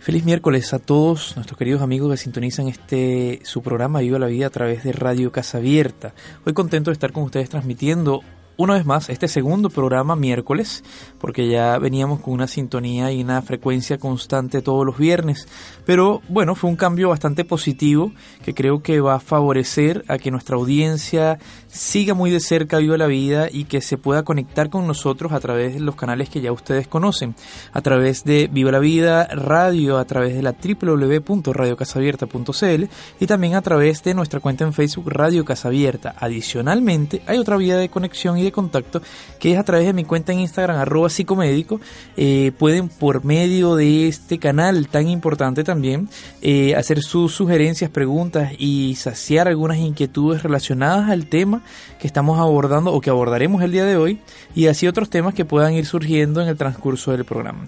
[0.00, 4.46] Feliz miércoles a todos nuestros queridos amigos que sintonizan este su programa Viva la Vida
[4.46, 6.14] a través de Radio Casa Abierta.
[6.44, 8.22] Hoy contento de estar con ustedes transmitiendo
[8.56, 10.82] una vez más este segundo programa miércoles,
[11.18, 15.46] porque ya veníamos con una sintonía y una frecuencia constante todos los viernes.
[15.84, 18.12] Pero bueno, fue un cambio bastante positivo
[18.44, 21.38] que creo que va a favorecer a que nuestra audiencia
[21.68, 25.40] siga muy de cerca Viva la Vida y que se pueda conectar con nosotros a
[25.40, 27.34] través de los canales que ya ustedes conocen,
[27.72, 32.84] a través de Viva la Vida Radio, a través de la www.radiocasabierta.cl
[33.20, 36.14] y también a través de nuestra cuenta en Facebook Radio Casa Abierta.
[36.18, 39.02] Adicionalmente, hay otra vía de conexión y contacto
[39.38, 41.80] que es a través de mi cuenta en Instagram arroba psicomédico.
[42.16, 46.08] Eh, pueden por medio de este canal tan importante también
[46.42, 51.62] eh, hacer sus sugerencias, preguntas y saciar algunas inquietudes relacionadas al tema
[52.00, 54.20] que estamos abordando o que abordaremos el día de hoy
[54.54, 57.66] y así otros temas que puedan ir surgiendo en el transcurso del programa.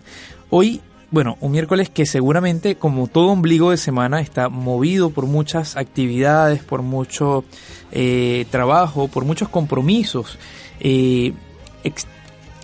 [0.50, 5.76] Hoy bueno, un miércoles que seguramente, como todo ombligo de semana, está movido por muchas
[5.76, 7.44] actividades, por mucho
[7.92, 10.38] eh, trabajo, por muchos compromisos.
[10.80, 11.32] Eh,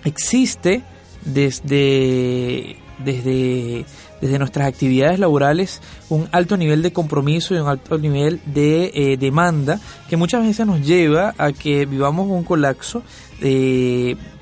[0.03, 0.83] existe
[1.25, 3.85] desde, desde,
[4.21, 9.17] desde nuestras actividades laborales un alto nivel de compromiso y un alto nivel de eh,
[9.17, 13.01] demanda que muchas veces nos lleva a que vivamos un colapso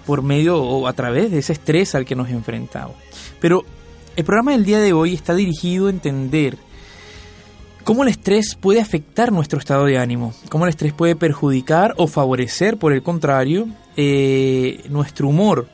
[0.05, 2.95] por medio o a través de ese estrés al que nos enfrentamos.
[3.39, 3.65] Pero
[4.15, 6.57] el programa del día de hoy está dirigido a entender
[7.83, 12.07] cómo el estrés puede afectar nuestro estado de ánimo, cómo el estrés puede perjudicar o
[12.07, 15.67] favorecer, por el contrario, eh, nuestro humor.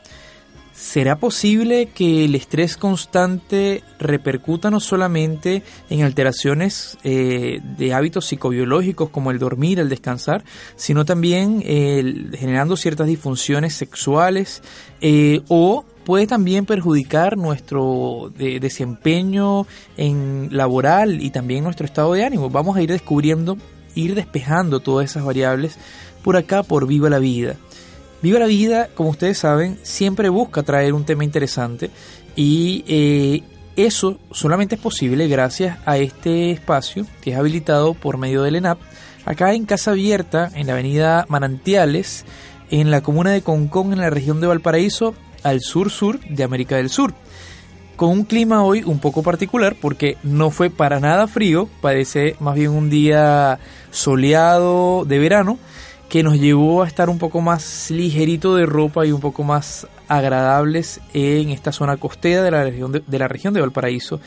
[0.74, 9.10] ¿Será posible que el estrés constante repercuta no solamente en alteraciones eh, de hábitos psicobiológicos
[9.10, 10.46] como el dormir, el descansar,
[10.78, 14.64] sino también generando ciertas disfunciones sexuales
[15.50, 22.50] o puede también perjudicar nuestro desempeño en laboral y también nuestro estado de ánimo.
[22.50, 23.58] Vamos a ir descubriendo,
[23.96, 25.78] ir despejando todas esas variables
[26.24, 27.56] por acá por Viva la Vida.
[28.22, 31.90] Viva la Vida, como ustedes saben, siempre busca traer un tema interesante
[32.36, 33.44] y eh,
[33.76, 38.80] eso solamente es posible gracias a este espacio que es habilitado por medio del ENAP,
[39.26, 42.26] acá en Casa Abierta, en la avenida Manantiales,
[42.72, 46.90] en la comuna de Concón, en la región de Valparaíso, al sur-sur de América del
[46.90, 47.14] Sur.
[47.96, 52.56] Con un clima hoy un poco particular porque no fue para nada frío, parece más
[52.56, 53.60] bien un día
[53.92, 55.60] soleado de verano
[56.10, 59.88] que nos llevó a estar un poco más ligerito de ropa y un poco más
[60.08, 64.20] agradables en esta zona costera de la región de, la región de Valparaíso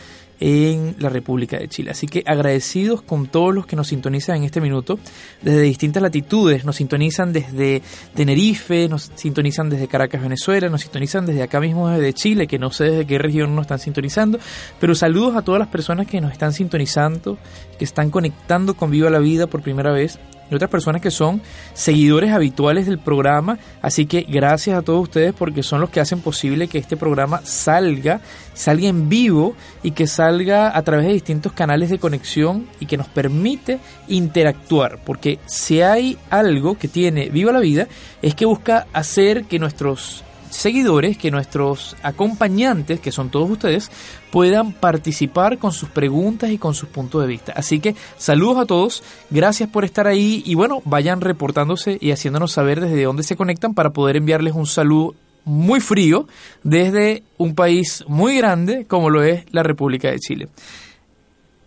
[0.44, 1.92] en la República de Chile.
[1.92, 4.98] Así que agradecidos con todos los que nos sintonizan en este minuto
[5.41, 6.64] desde distintas latitudes.
[6.64, 7.80] Nos sintonizan desde
[8.12, 12.72] Tenerife, nos sintonizan desde Caracas, Venezuela, nos sintonizan desde acá mismo desde Chile, que no
[12.72, 14.41] sé desde qué región nos están sintonizando.
[14.80, 17.38] Pero saludos a todas las personas que nos están sintonizando,
[17.78, 20.19] que están conectando con Viva la Vida por primera vez
[20.50, 21.41] y otras personas que son
[21.75, 23.58] seguidores habituales del programa.
[23.80, 27.41] Así que gracias a todos ustedes porque son los que hacen posible que este programa
[27.44, 28.20] salga,
[28.54, 32.97] salga en vivo y que salga a través de distintos canales de conexión y que
[32.97, 34.98] nos permite interactuar.
[35.04, 37.88] Porque si hay algo que tiene Viva la Vida
[38.20, 43.91] es que busca hacer que nuestros seguidores, que nuestros acompañantes, que son todos ustedes,
[44.31, 47.53] puedan participar con sus preguntas y con sus puntos de vista.
[47.57, 52.53] Así que saludos a todos, gracias por estar ahí y bueno, vayan reportándose y haciéndonos
[52.53, 55.15] saber desde dónde se conectan para poder enviarles un saludo
[55.45, 56.29] muy frío
[56.63, 60.49] desde un país muy grande como lo es la República de Chile.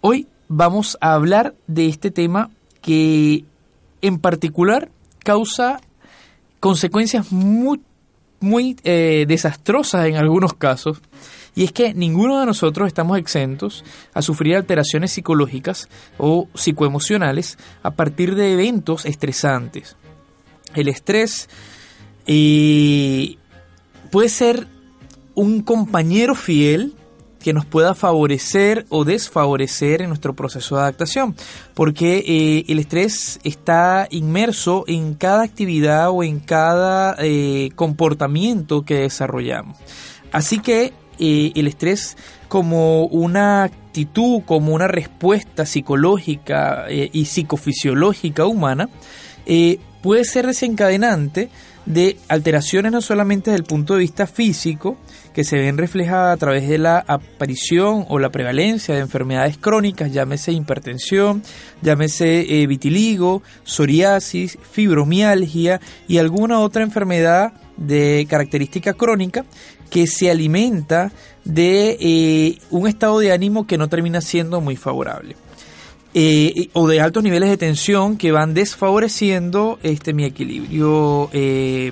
[0.01, 3.43] Hoy vamos a hablar de este tema que
[4.01, 4.89] en particular
[5.23, 5.81] causa
[6.59, 7.81] consecuencias muy
[8.39, 11.01] muy eh, desastrosas en algunos casos,
[11.55, 15.87] y es que ninguno de nosotros estamos exentos a sufrir alteraciones psicológicas
[16.17, 19.95] o psicoemocionales a partir de eventos estresantes.
[20.73, 21.49] El estrés
[22.27, 23.37] eh,
[24.11, 24.67] puede ser
[25.33, 26.93] un compañero fiel
[27.45, 31.35] que nos pueda favorecer o desfavorecer en nuestro proceso de adaptación,
[31.75, 39.01] porque eh, el estrés está inmerso en cada actividad o en cada eh, comportamiento que
[39.01, 39.77] desarrollamos.
[40.31, 48.89] Así que eh, el estrés como una actitud, como una respuesta psicológica y psicofisiológica humana,
[50.01, 51.49] puede ser desencadenante
[51.85, 54.97] de alteraciones no solamente desde el punto de vista físico,
[55.33, 60.11] que se ven reflejadas a través de la aparición o la prevalencia de enfermedades crónicas,
[60.11, 61.43] llámese hipertensión,
[61.81, 69.45] llámese eh, vitiligo, psoriasis, fibromialgia y alguna otra enfermedad de característica crónica
[69.89, 71.11] que se alimenta
[71.43, 75.35] de eh, un estado de ánimo que no termina siendo muy favorable.
[76.17, 81.91] Eh, o de altos niveles de tensión que van desfavoreciendo este mi equilibrio eh,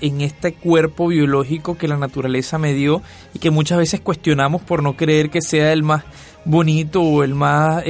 [0.00, 3.02] en este cuerpo biológico que la naturaleza me dio
[3.34, 6.04] y que muchas veces cuestionamos por no creer que sea el más
[6.44, 7.82] bonito o el más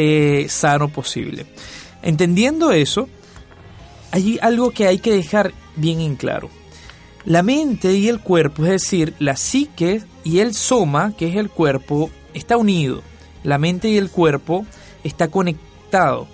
[0.49, 1.45] sano posible.
[2.03, 3.07] Entendiendo eso,
[4.13, 6.49] hay algo que hay que dejar bien en claro.
[7.27, 11.51] La mente y el cuerpo, es decir, la psique y el soma, que es el
[11.51, 13.03] cuerpo, está unido.
[13.43, 14.65] La mente y el cuerpo
[15.07, 16.29] está conectado.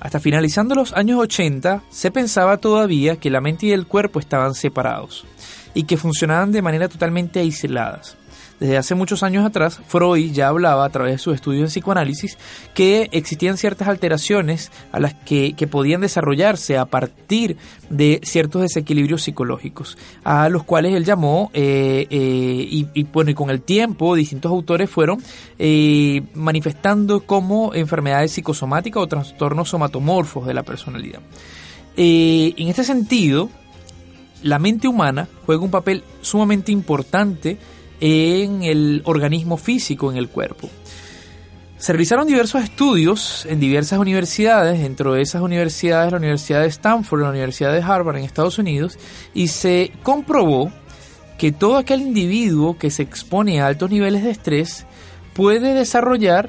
[0.00, 4.54] Hasta finalizando los años 80 se pensaba todavía que la mente y el cuerpo estaban
[4.54, 5.24] separados
[5.72, 8.16] y que funcionaban de manera totalmente aisladas.
[8.64, 12.38] Desde hace muchos años atrás, Freud ya hablaba a través de sus estudios de psicoanálisis
[12.72, 17.58] que existían ciertas alteraciones a las que, podían desarrollarse a partir
[17.90, 23.50] de ciertos desequilibrios psicológicos, a los cuales él llamó, eh, eh, y, bueno, y con
[23.50, 25.22] el tiempo distintos autores fueron
[25.58, 31.20] eh, manifestando como enfermedades psicosomáticas o trastornos somatomorfos de la personalidad.
[31.96, 33.50] en este sentido,
[34.42, 37.58] la mente humana juega un papel sumamente importante
[38.00, 40.68] en el organismo físico, en el cuerpo.
[41.76, 47.22] Se realizaron diversos estudios en diversas universidades, dentro de esas universidades la Universidad de Stanford,
[47.22, 48.98] la Universidad de Harvard en Estados Unidos,
[49.34, 50.72] y se comprobó
[51.36, 54.86] que todo aquel individuo que se expone a altos niveles de estrés
[55.34, 56.48] puede desarrollar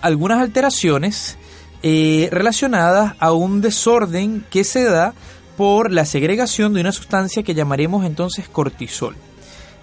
[0.00, 1.36] algunas alteraciones
[1.82, 5.14] eh, relacionadas a un desorden que se da
[5.56, 9.16] por la segregación de una sustancia que llamaremos entonces cortisol.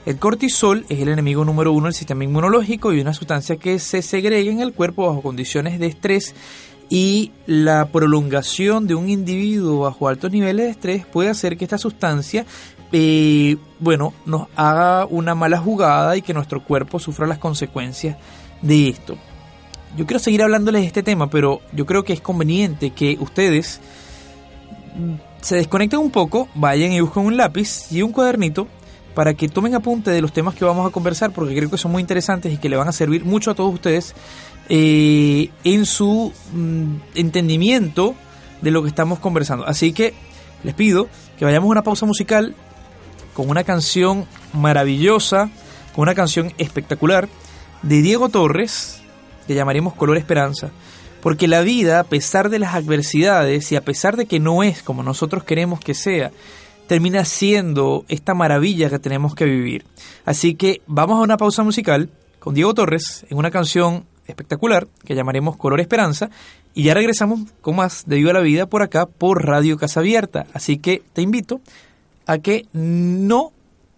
[0.07, 4.01] El cortisol es el enemigo número uno del sistema inmunológico y una sustancia que se
[4.01, 6.33] segrega en el cuerpo bajo condiciones de estrés
[6.89, 11.77] y la prolongación de un individuo bajo altos niveles de estrés puede hacer que esta
[11.77, 12.45] sustancia
[12.93, 18.15] eh, bueno, nos haga una mala jugada y que nuestro cuerpo sufra las consecuencias
[18.61, 19.17] de esto.
[19.97, 23.81] Yo quiero seguir hablándoles de este tema, pero yo creo que es conveniente que ustedes
[25.41, 28.69] se desconecten un poco, vayan y busquen un lápiz y un cuadernito
[29.17, 31.91] para que tomen apunte de los temas que vamos a conversar, porque creo que son
[31.91, 34.13] muy interesantes y que le van a servir mucho a todos ustedes
[34.69, 38.13] eh, en su mm, entendimiento
[38.61, 39.65] de lo que estamos conversando.
[39.65, 40.13] Así que
[40.63, 42.53] les pido que vayamos a una pausa musical
[43.33, 45.49] con una canción maravillosa,
[45.95, 47.27] con una canción espectacular
[47.81, 49.01] de Diego Torres,
[49.47, 50.69] que llamaremos Color Esperanza.
[51.23, 54.83] Porque la vida, a pesar de las adversidades y a pesar de que no es
[54.83, 56.29] como nosotros queremos que sea,
[56.87, 59.85] termina siendo esta maravilla que tenemos que vivir.
[60.25, 65.15] Así que vamos a una pausa musical con Diego Torres en una canción espectacular que
[65.15, 66.29] llamaremos Color Esperanza
[66.73, 70.47] y ya regresamos con más de Viva la Vida por acá por Radio Casa Abierta.
[70.53, 71.61] Así que te invito
[72.25, 73.51] a que no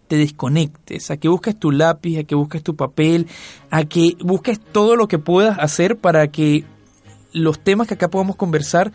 [0.07, 3.27] te desconectes, a que busques tu lápiz, a que busques tu papel,
[3.69, 6.63] a que busques todo lo que puedas hacer para que
[7.31, 8.91] los temas que acá podamos conversar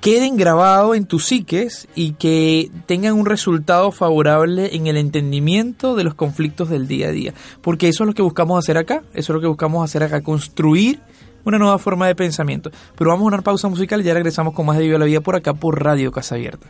[0.00, 6.04] queden grabados en tus psiques y que tengan un resultado favorable en el entendimiento de
[6.04, 7.34] los conflictos del día a día.
[7.62, 10.22] Porque eso es lo que buscamos hacer acá, eso es lo que buscamos hacer acá,
[10.22, 11.00] construir
[11.44, 12.70] una nueva forma de pensamiento.
[12.96, 15.20] Pero vamos a una pausa musical y ya regresamos con más de Viva la Vida
[15.20, 16.66] por acá por Radio Casa Abierta.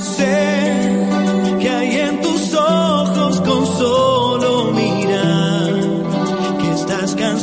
[0.00, 1.06] Sé
[1.60, 3.66] que hay en tus ojos con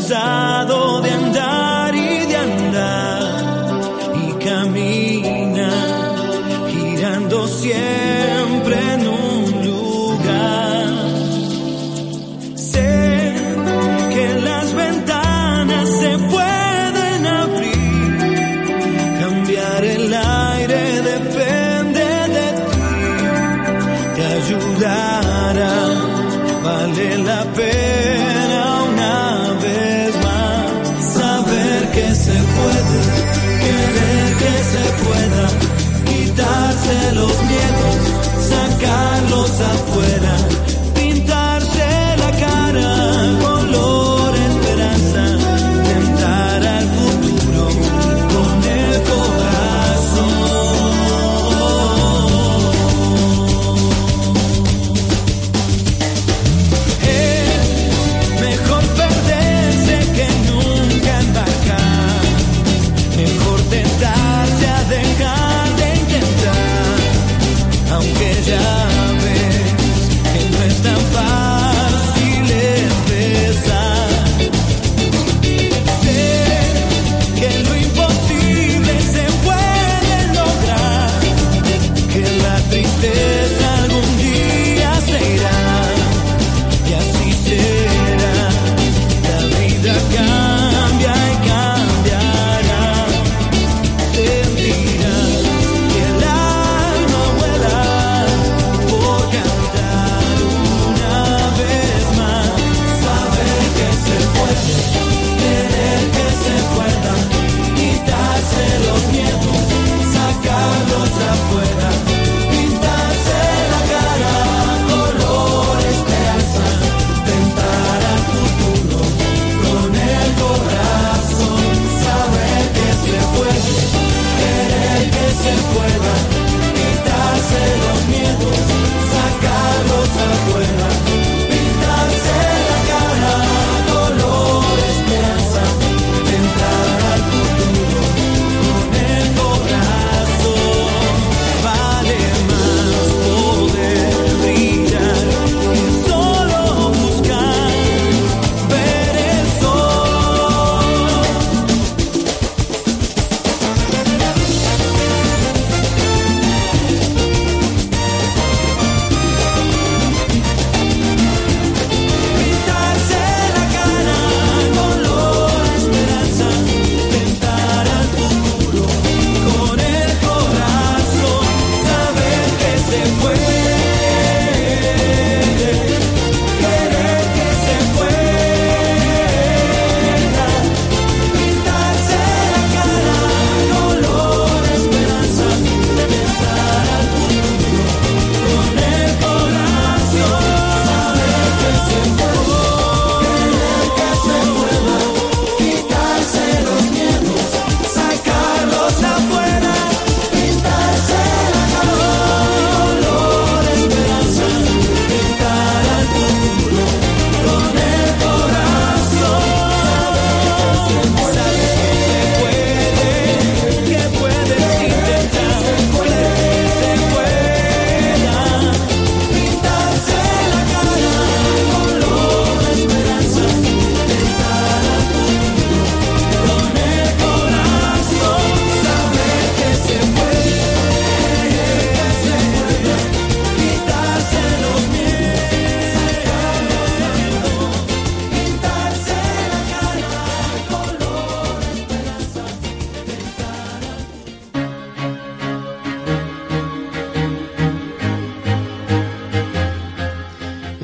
[0.03, 1.22] cansado de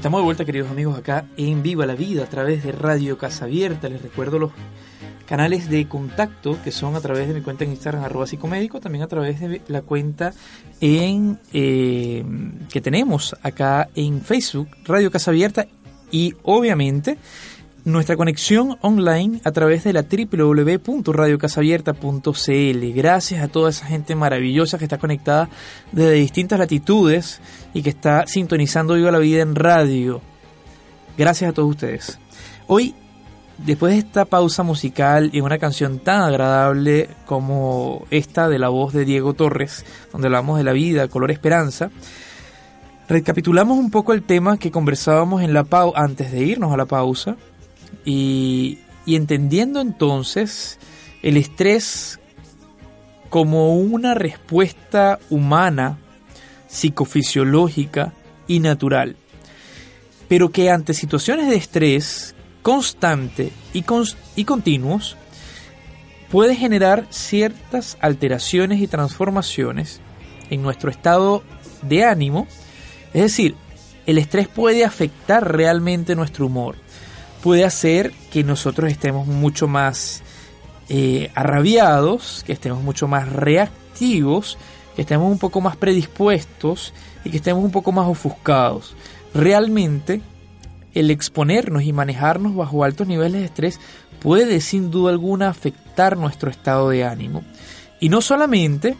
[0.10, 3.46] Estamos de vuelta, queridos amigos, acá en Viva la Vida a través de Radio Casa
[3.46, 3.89] Abierta.
[3.89, 4.51] Les recuerdo los
[5.28, 9.04] canales de contacto que son a través de mi cuenta en Instagram, arroba psicomédico, también
[9.04, 10.34] a través de la cuenta
[10.82, 12.25] en eh,
[12.72, 15.68] que tenemos acá en Facebook, Radio Casa Abierta,
[16.10, 17.20] y obviamente
[17.86, 22.94] nuestra conexión online a través de la www.radiocasabierta.cl.
[22.94, 25.50] Gracias a toda esa gente maravillosa que está conectada
[25.92, 27.42] desde distintas latitudes
[27.74, 30.22] y que está sintonizando Viva la Vida en radio.
[31.18, 32.20] Gracias a todos ustedes.
[32.68, 32.96] Hoy,
[33.58, 38.94] después de esta pausa musical y una canción tan agradable como esta de la voz
[38.94, 41.90] de Diego Torres, donde hablamos de la vida, color esperanza,
[43.08, 46.86] recapitulamos un poco el tema que conversábamos en la pau antes de irnos a la
[46.86, 47.38] pausa
[48.05, 50.77] y, entendiendo entonces
[51.24, 52.19] el estrés
[53.29, 55.98] como una respuesta humana,
[56.67, 58.13] psicofisiológica
[58.48, 59.15] y natural,
[60.27, 63.84] pero que ante situaciones de estrés constante y,
[64.36, 65.17] y continuos
[66.29, 70.01] puede generar ciertas alteraciones y transformaciones
[70.50, 71.43] en nuestro estado
[71.81, 72.48] de ánimo,
[73.13, 73.55] es decir,
[74.05, 76.75] el estrés puede afectar realmente nuestro humor,
[77.43, 80.22] puede hacer que nosotros estemos mucho más
[80.89, 84.58] eh, arrabiados, que estemos mucho más reactivos,
[84.96, 86.93] que estemos un poco más predispuestos
[87.24, 88.96] y que estemos un poco más ofuscados.
[89.34, 90.22] Realmente,
[90.93, 93.79] el exponernos y manejarnos bajo altos niveles de estrés
[94.22, 97.43] puede sin duda alguna afectar nuestro estado de ánimo.
[98.00, 98.98] Y no solamente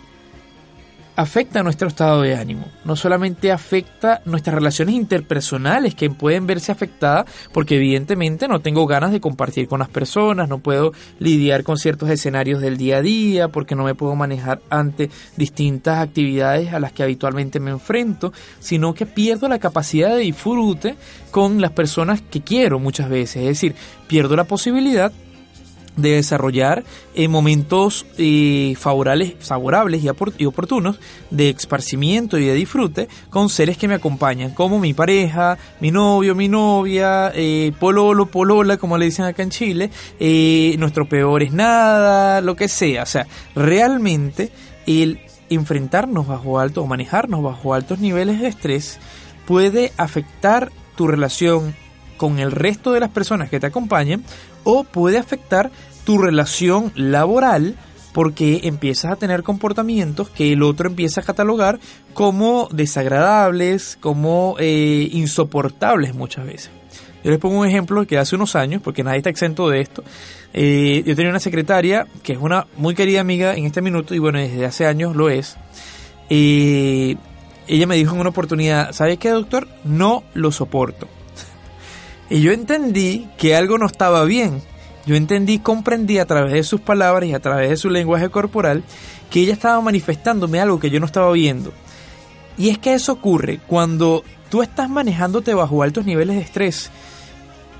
[1.20, 7.26] afecta nuestro estado de ánimo, no solamente afecta nuestras relaciones interpersonales que pueden verse afectadas
[7.52, 12.10] porque evidentemente no tengo ganas de compartir con las personas, no puedo lidiar con ciertos
[12.10, 16.94] escenarios del día a día porque no me puedo manejar ante distintas actividades a las
[16.94, 20.96] que habitualmente me enfrento, sino que pierdo la capacidad de disfrute
[21.32, 23.76] con las personas que quiero muchas veces, es decir,
[24.08, 25.12] pierdo la posibilidad
[26.02, 33.08] de desarrollar en eh, momentos eh, favorables, favorables y, oportunos de esparcimiento y de disfrute
[33.30, 38.78] con seres que me acompañan, como mi pareja, mi novio, mi novia, eh, pololo, polola,
[38.78, 39.92] como le dicen acá en Chile,
[40.78, 43.04] nuestro peor es nada, lo que sea.
[43.04, 44.52] O sea, realmente
[44.86, 49.00] el enfrentarnos bajo alto o manejarnos bajo altos niveles de estrés
[49.46, 51.76] puede afectar tu relación
[52.18, 54.24] con el resto de las personas que te acompañan
[54.64, 55.72] o puede afectar
[56.10, 57.76] tu relación laboral
[58.14, 61.80] porque empiezas a tener comportamientos que el otro empieza a catalogar
[62.16, 66.72] como desagradables, como eh, insoportables muchas veces.
[67.24, 70.04] Yo les pongo un ejemplo que hace unos años, porque nadie está exento de esto,
[70.52, 74.18] eh, yo tenía una secretaria que es una muy querida amiga en este minuto y
[74.18, 75.58] bueno, desde hace años lo es.
[76.32, 77.18] Eh,
[77.68, 79.68] ella me dijo en una oportunidad, ¿sabes qué, doctor?
[79.84, 81.08] No lo soporto.
[82.32, 84.64] y yo entendí que algo no estaba bien
[85.10, 88.84] yo entendí, comprendí a través de sus palabras y a través de su lenguaje corporal
[89.32, 91.74] que ella estaba manifestándome algo que yo no estaba viendo.
[92.60, 96.92] Y es que eso ocurre cuando tú estás manejándote bajo altos niveles de estrés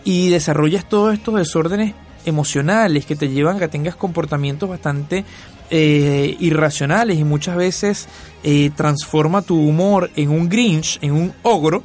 [0.04, 1.94] y desarrollas todos estos desórdenes
[2.26, 5.24] emocionales que te llevan a que tengas comportamientos bastante
[5.70, 8.08] eh, irracionales y muchas veces
[8.42, 11.84] eh, transforma tu humor en un grinch, en un ogro,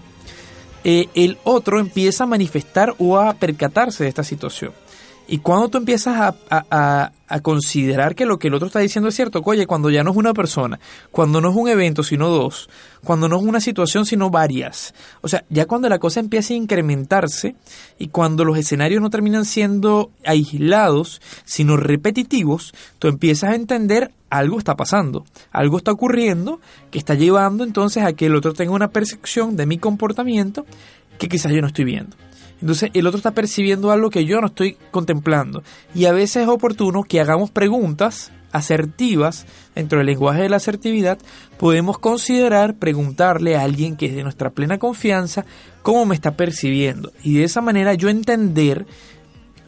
[0.85, 4.73] eh, el otro empieza a manifestar o a percatarse de esta situación.
[5.27, 7.11] Y cuando tú empiezas a,
[7.43, 10.17] considerar que lo que el otro está diciendo es cierto, oye, cuando ya no es
[10.17, 10.79] una persona,
[11.11, 12.69] cuando no es un evento, sino dos,
[13.03, 14.95] cuando no es una situación, sino varias.
[15.21, 17.57] O sea, ya cuando la cosa empieza a incrementarse
[17.99, 24.59] y cuando los escenarios no terminan siendo aislados, sino repetitivos, tú empiezas a entender algo
[24.59, 28.89] está pasando, algo está ocurriendo que está llevando entonces a que el otro tenga una
[28.89, 30.67] percepción de mi comportamiento
[31.19, 32.17] que quizás yo no estoy viendo.
[32.61, 35.63] Entonces el otro está percibiendo algo que yo no estoy contemplando.
[35.95, 41.19] Y a veces es oportuno que hagamos preguntas asertivas dentro del lenguaje de la asertividad.
[41.59, 45.45] Podemos considerar preguntarle a alguien que es de nuestra plena confianza
[45.83, 47.13] cómo me está percibiendo.
[47.23, 48.87] Y de esa manera yo entender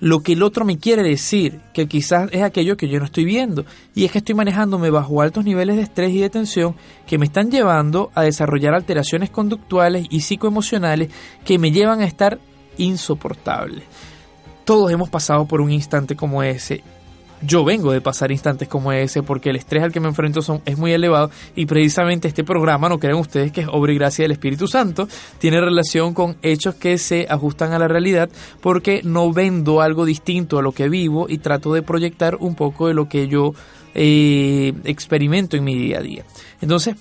[0.01, 3.25] lo que el otro me quiere decir, que quizás es aquello que yo no estoy
[3.25, 7.19] viendo, y es que estoy manejándome bajo altos niveles de estrés y de tensión que
[7.19, 11.11] me están llevando a desarrollar alteraciones conductuales y psicoemocionales
[11.45, 12.39] que me llevan a estar
[12.79, 13.83] insoportable.
[14.65, 16.83] Todos hemos pasado por un instante como ese.
[17.43, 20.63] Yo vengo de pasar instantes como ese porque el estrés al que me enfrento son,
[20.65, 24.25] es muy elevado y precisamente este programa, no crean ustedes que es obra y gracia
[24.25, 25.07] del Espíritu Santo,
[25.39, 28.31] tiene relación con hechos que se ajustan a la realidad
[28.63, 32.89] porque no vendo algo distinto a lo que vivo y trato de proyectar un poco
[32.89, 33.53] de lo que yo
[33.95, 36.25] eh, experimento en mi día a día.
[36.63, 36.97] Entonces,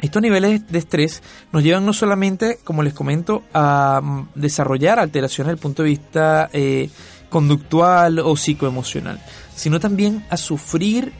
[0.00, 5.48] Estos niveles de estrés nos llevan no solamente, como les comento, a mm, desarrollar alteraciones
[5.48, 6.88] desde el punto de vista eh,
[7.28, 9.20] conductual o psicoemocional,
[9.54, 11.12] sino también a sufrir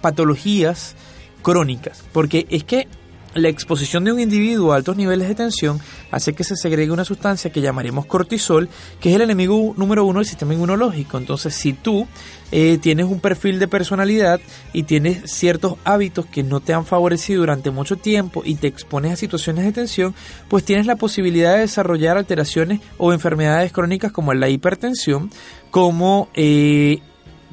[0.00, 0.94] patologías
[1.42, 2.86] crónicas, porque es que
[3.34, 7.04] la exposición de un individuo a altos niveles de tensión hace que se segregue una
[7.04, 8.68] sustancia que llamaremos cortisol,
[9.00, 11.18] que es el enemigo número uno del sistema inmunológico.
[11.18, 12.08] Entonces, si tú
[12.50, 14.40] eh, tienes un perfil de personalidad
[14.72, 19.12] y tienes ciertos hábitos que no te han favorecido durante mucho tiempo y te expones
[19.12, 20.14] a situaciones de tensión,
[20.48, 25.30] pues tienes la posibilidad de desarrollar alteraciones o enfermedades crónicas como la hipertensión,
[25.70, 26.98] como eh,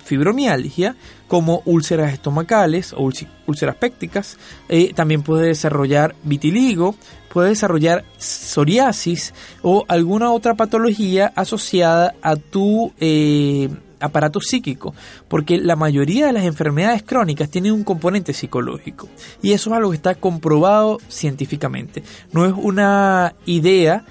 [0.04, 0.96] fibromialgia,
[1.28, 3.10] como úlceras estomacales o
[3.46, 4.38] úlceras pépticas.
[4.70, 6.96] Eh, también puede desarrollar vitiligo,
[7.32, 14.94] puede desarrollar psoriasis o alguna otra patología asociada a tu eh, aparato psíquico,
[15.28, 19.08] porque la mayoría de las enfermedades crónicas tienen un componente psicológico
[19.42, 22.04] y eso es algo que está comprobado científicamente.
[22.32, 24.06] No es una idea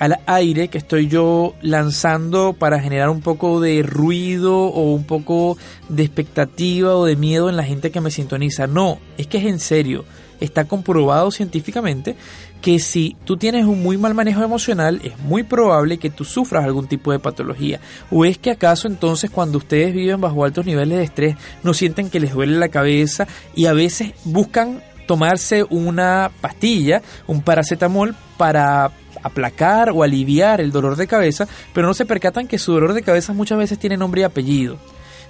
[0.00, 5.58] al aire que estoy yo lanzando para generar un poco de ruido o un poco
[5.90, 8.66] de expectativa o de miedo en la gente que me sintoniza.
[8.66, 10.06] No, es que es en serio.
[10.40, 12.16] Está comprobado científicamente
[12.62, 16.64] que si tú tienes un muy mal manejo emocional, es muy probable que tú sufras
[16.64, 17.78] algún tipo de patología.
[18.10, 22.08] ¿O es que acaso entonces cuando ustedes viven bajo altos niveles de estrés no sienten
[22.08, 28.92] que les duele la cabeza y a veces buscan tomarse una pastilla, un paracetamol para
[29.22, 33.02] aplacar o aliviar el dolor de cabeza, pero no se percatan que su dolor de
[33.02, 34.78] cabeza muchas veces tiene nombre y apellido,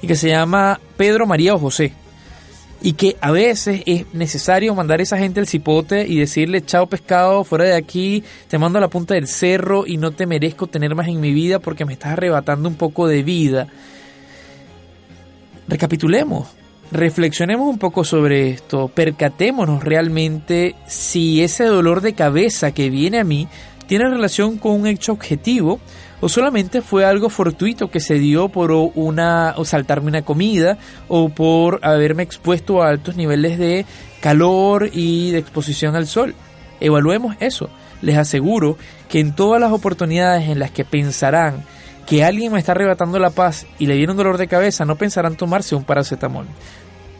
[0.02, 1.92] y que se llama Pedro, María o José.
[2.82, 6.86] Y que a veces es necesario mandar a esa gente al cipote y decirle, chao
[6.86, 10.66] pescado, fuera de aquí, te mando a la punta del cerro y no te merezco
[10.66, 13.68] tener más en mi vida porque me estás arrebatando un poco de vida.
[15.68, 16.48] Recapitulemos,
[16.90, 23.24] reflexionemos un poco sobre esto, percatémonos realmente si ese dolor de cabeza que viene a
[23.24, 23.46] mí
[23.90, 25.80] tiene relación con un hecho objetivo
[26.20, 31.28] o solamente fue algo fortuito que se dio por una o saltarme una comida o
[31.28, 33.84] por haberme expuesto a altos niveles de
[34.20, 36.36] calor y de exposición al sol.
[36.78, 37.68] Evaluemos eso.
[38.00, 41.64] Les aseguro que en todas las oportunidades en las que pensarán
[42.06, 45.34] que alguien me está arrebatando la paz y le un dolor de cabeza, no pensarán
[45.34, 46.46] tomarse un paracetamol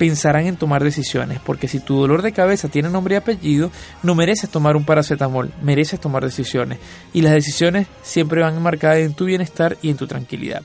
[0.01, 3.71] pensarán en tomar decisiones, porque si tu dolor de cabeza tiene nombre y apellido,
[4.03, 6.79] no mereces tomar un paracetamol, mereces tomar decisiones.
[7.13, 10.63] Y las decisiones siempre van marcadas en tu bienestar y en tu tranquilidad.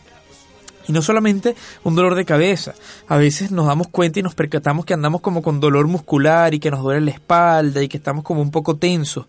[0.88, 2.76] Y no solamente un dolor de cabeza,
[3.10, 6.60] a veces nos damos cuenta y nos percatamos que andamos como con dolor muscular y
[6.60, 9.26] que nos duele la espalda y que estamos como un poco tensos.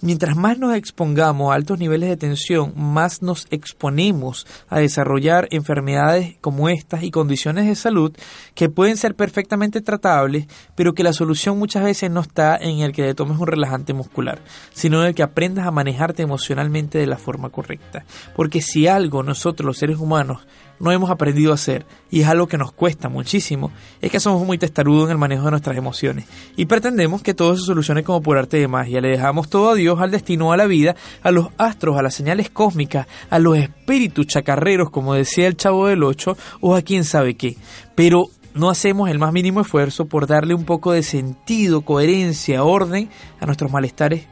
[0.00, 6.36] Mientras más nos expongamos a altos niveles de tensión, más nos exponemos a desarrollar enfermedades
[6.40, 8.12] como estas y condiciones de salud
[8.54, 12.92] que pueden ser perfectamente tratables, pero que la solución muchas veces no está en el
[12.92, 14.40] que le tomes un relajante muscular,
[14.72, 18.04] sino en el que aprendas a manejarte emocionalmente de la forma correcta.
[18.36, 20.46] Porque si algo nosotros los seres humanos
[20.80, 24.44] no hemos aprendido a hacer, y es algo que nos cuesta muchísimo, es que somos
[24.44, 26.26] muy testarudos en el manejo de nuestras emociones,
[26.56, 29.74] y pretendemos que todo se solucione como por arte de magia, le dejamos todo a
[29.74, 33.58] Dios, al destino, a la vida, a los astros, a las señales cósmicas, a los
[33.58, 37.56] espíritus chacarreros, como decía el chavo del 8, o a quién sabe qué.
[37.94, 43.08] Pero no hacemos el más mínimo esfuerzo por darle un poco de sentido, coherencia, orden
[43.40, 44.26] a nuestros malestares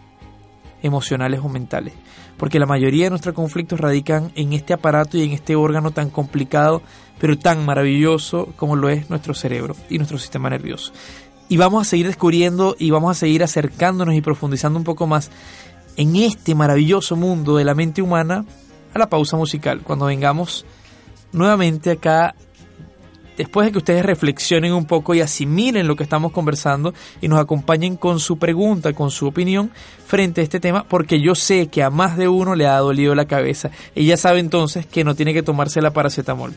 [0.83, 1.95] emocionales o mentales
[2.43, 6.11] porque la mayoría de nuestros conflictos radican en este aparato y en este órgano tan
[6.11, 6.83] complicado,
[7.21, 10.93] pero tan maravilloso como lo es nuestro cerebro y nuestro sistema nervioso.
[11.53, 15.31] Y vamos a seguir descubriendo y vamos a seguir acercándonos y profundizando un poco más
[15.99, 18.47] en este maravilloso mundo de la mente humana
[18.95, 20.65] a la pausa musical, cuando vengamos
[21.31, 22.35] nuevamente acá
[23.37, 27.39] después de que ustedes reflexionen un poco y asimilen lo que estamos conversando y nos
[27.39, 29.73] acompañen con su pregunta, con su opinión
[30.07, 33.15] frente a este tema, porque yo sé que a más de uno le ha dolido
[33.15, 36.55] la cabeza y ya sabe entonces que no tiene que tomarse la paracetamol.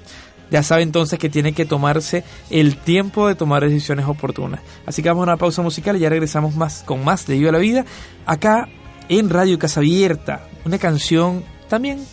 [0.51, 4.61] Ya sabe entonces que tiene que tomarse el tiempo de tomar decisiones oportunas.
[4.85, 7.51] Así que vamos a una pausa musical y ya regresamos más con más de Viva
[7.51, 7.85] la Vida
[8.25, 8.67] acá
[9.09, 10.47] en Radio Casa Abierta.
[10.65, 12.05] Una canción también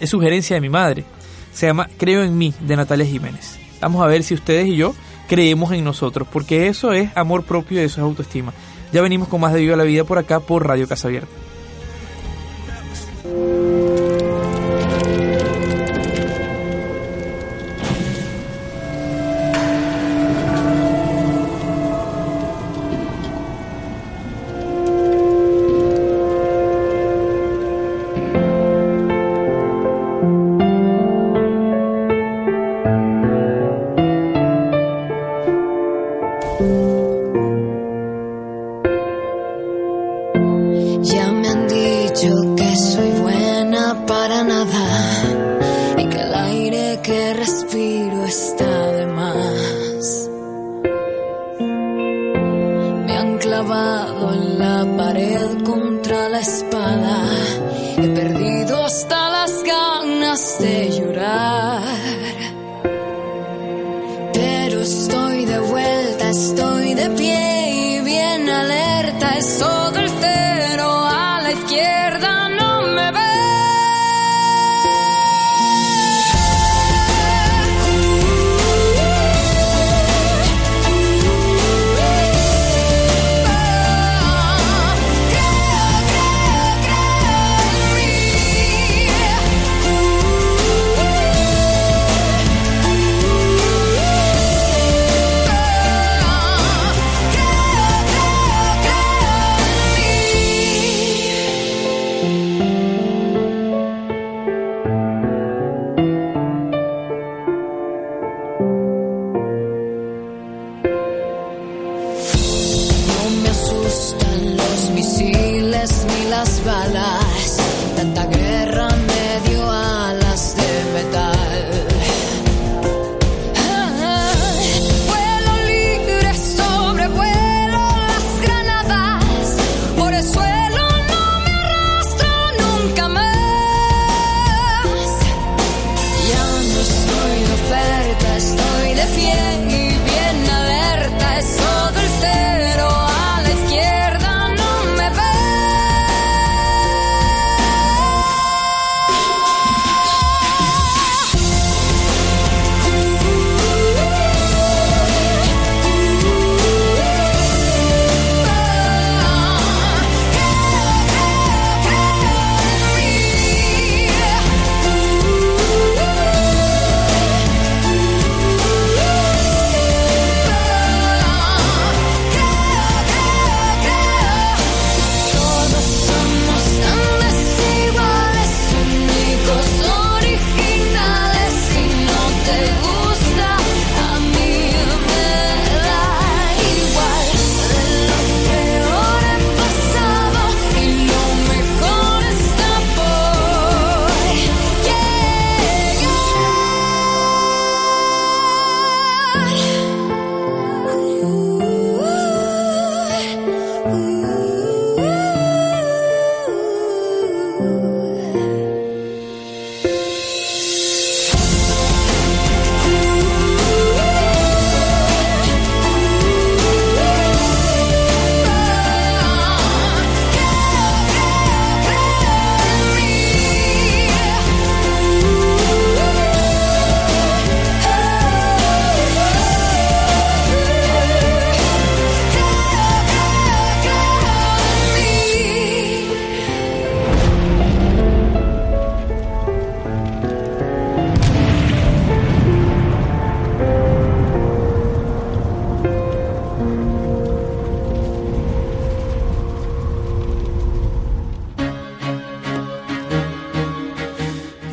[0.00, 1.04] es sugerencia de mi madre.
[1.52, 3.58] Se llama Creo en mí de Natalia Jiménez.
[3.80, 4.94] Vamos a ver si ustedes y yo
[5.28, 8.52] creemos en nosotros, porque eso es amor propio y eso es autoestima.
[8.92, 11.45] Ya venimos con más de Viva la Vida por acá por Radio Casa Abierta.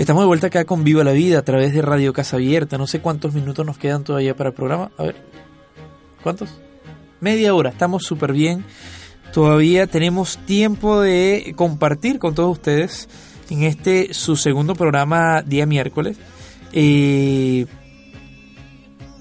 [0.04, 2.78] Estamos de vuelta acá con Viva la Vida a través de Radio Casa Abierta.
[2.78, 4.92] No sé cuántos minutos nos quedan todavía para el programa.
[4.98, 5.16] A ver,
[6.22, 6.60] ¿cuántos?
[7.22, 8.66] Media hora, estamos súper bien.
[9.32, 13.08] Todavía tenemos tiempo de compartir con todos ustedes
[13.50, 16.18] en este su segundo programa día miércoles.
[16.74, 17.66] Eh,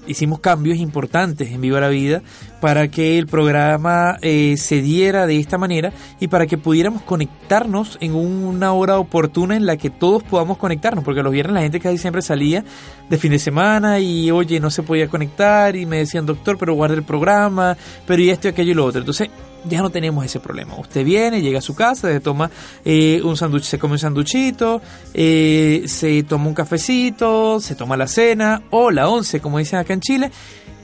[0.07, 2.21] hicimos cambios importantes en Viva la Vida
[2.61, 7.97] para que el programa eh, se diera de esta manera y para que pudiéramos conectarnos
[8.01, 11.79] en una hora oportuna en la que todos podamos conectarnos, porque los viernes la gente
[11.79, 12.63] casi siempre salía
[13.09, 16.73] de fin de semana y oye, no se podía conectar y me decían, doctor, pero
[16.73, 19.01] guarda el programa, pero y esto y aquello y lo otro.
[19.01, 19.29] Entonces,
[19.65, 20.75] ya no tenemos ese problema.
[20.75, 22.49] Usted viene, llega a su casa, se toma
[22.83, 24.81] eh, un sándwich, se come un sanduchito,
[25.13, 29.93] eh, se toma un cafecito, se toma la cena o la once, como dicen acá
[29.93, 30.31] en Chile,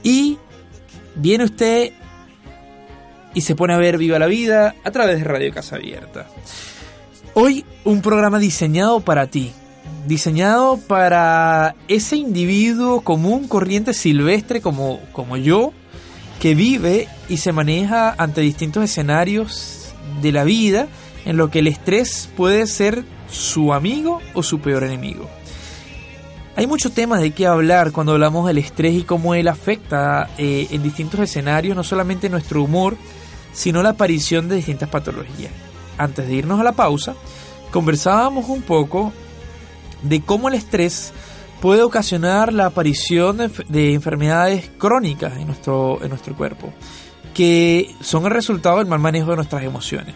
[0.02, 0.38] y
[1.14, 1.92] viene usted
[3.34, 6.26] y se pone a ver Viva la Vida a través de Radio Casa Abierta.
[7.34, 9.52] Hoy un programa diseñado para ti,
[10.06, 15.72] diseñado para ese individuo común, corriente, silvestre como, como yo,
[16.40, 20.88] que vive y se maneja ante distintos escenarios de la vida
[21.26, 25.28] en lo que el estrés puede ser su amigo o su peor enemigo.
[26.56, 30.66] Hay muchos temas de qué hablar cuando hablamos del estrés y cómo él afecta eh,
[30.70, 32.96] en distintos escenarios, no solamente nuestro humor,
[33.52, 35.52] sino la aparición de distintas patologías.
[35.98, 37.14] Antes de irnos a la pausa,
[37.70, 39.12] conversábamos un poco
[40.02, 41.12] de cómo el estrés
[41.60, 46.72] puede ocasionar la aparición de, de enfermedades crónicas en nuestro, en nuestro cuerpo.
[47.34, 50.14] que son el resultado del mal manejo de nuestras emociones.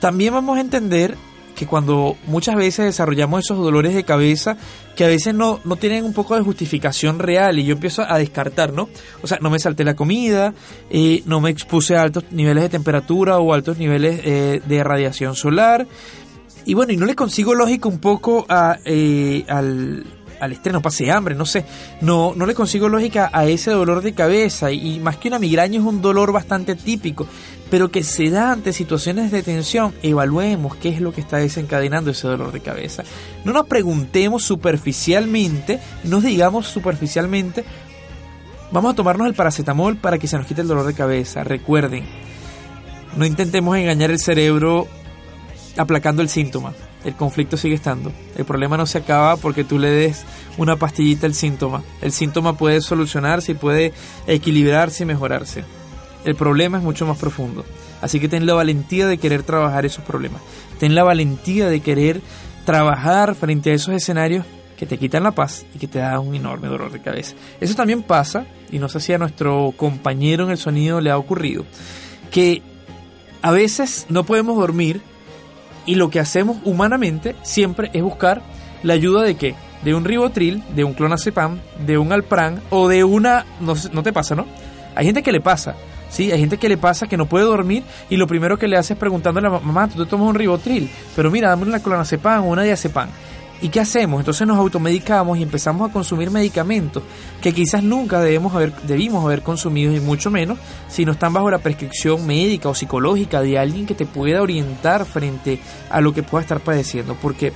[0.00, 1.16] También vamos a entender
[1.54, 4.56] que cuando muchas veces desarrollamos esos dolores de cabeza
[4.96, 8.18] que a veces no, no tienen un poco de justificación real y yo empiezo a
[8.18, 8.88] descartar, ¿no?
[9.22, 10.54] O sea, no me salté la comida,
[10.90, 15.36] eh, no me expuse a altos niveles de temperatura o altos niveles eh, de radiación
[15.36, 15.86] solar
[16.64, 20.04] y bueno, y no le consigo lógica un poco a, eh, al,
[20.42, 21.64] al estrés, no pase hambre, no sé,
[22.00, 25.78] no, no le consigo lógica a ese dolor de cabeza y, más que una migraña
[25.78, 27.28] es un dolor bastante típico,
[27.70, 32.10] pero que se da ante situaciones de tensión, evaluemos qué es lo que está desencadenando
[32.10, 33.04] ese dolor de cabeza.
[33.44, 37.64] No nos preguntemos superficialmente, nos digamos superficialmente,
[38.72, 41.44] vamos a tomarnos el paracetamol para que se nos quite el dolor de cabeza.
[41.44, 42.04] Recuerden,
[43.16, 44.88] no intentemos engañar el cerebro
[45.76, 46.72] aplacando el síntoma.
[47.04, 48.12] El conflicto sigue estando.
[48.36, 50.24] El problema no se acaba porque tú le des
[50.56, 51.82] una pastillita al síntoma.
[52.00, 53.92] El síntoma puede solucionarse y puede
[54.26, 55.64] equilibrarse y mejorarse.
[56.24, 57.64] El problema es mucho más profundo.
[58.00, 60.42] Así que ten la valentía de querer trabajar esos problemas.
[60.78, 62.20] Ten la valentía de querer
[62.64, 66.34] trabajar frente a esos escenarios que te quitan la paz y que te dan un
[66.34, 67.36] enorme dolor de cabeza.
[67.60, 71.18] Eso también pasa, y no sé si a nuestro compañero en el sonido le ha
[71.18, 71.64] ocurrido,
[72.32, 72.62] que
[73.42, 75.00] a veces no podemos dormir
[75.86, 78.42] y lo que hacemos humanamente siempre es buscar
[78.82, 79.54] la ayuda de qué?
[79.82, 83.44] De un ribotril, de un clonazepam, de un alpran o de una...
[83.60, 84.46] No, no te pasa, ¿no?
[84.94, 85.74] Hay gente que le pasa,
[86.08, 86.30] ¿sí?
[86.30, 88.92] Hay gente que le pasa que no puede dormir y lo primero que le hace
[88.92, 92.44] es preguntándole a la mamá, tú te tomas un ribotril, pero mira, dame una clonazepam
[92.44, 93.08] o una diazepam.
[93.62, 94.20] ¿Y qué hacemos?
[94.20, 97.04] Entonces nos automedicamos y empezamos a consumir medicamentos
[97.40, 101.48] que quizás nunca debemos haber, debimos haber consumido y mucho menos si no están bajo
[101.48, 106.24] la prescripción médica o psicológica de alguien que te pueda orientar frente a lo que
[106.24, 107.16] pueda estar padeciendo.
[107.22, 107.52] Porque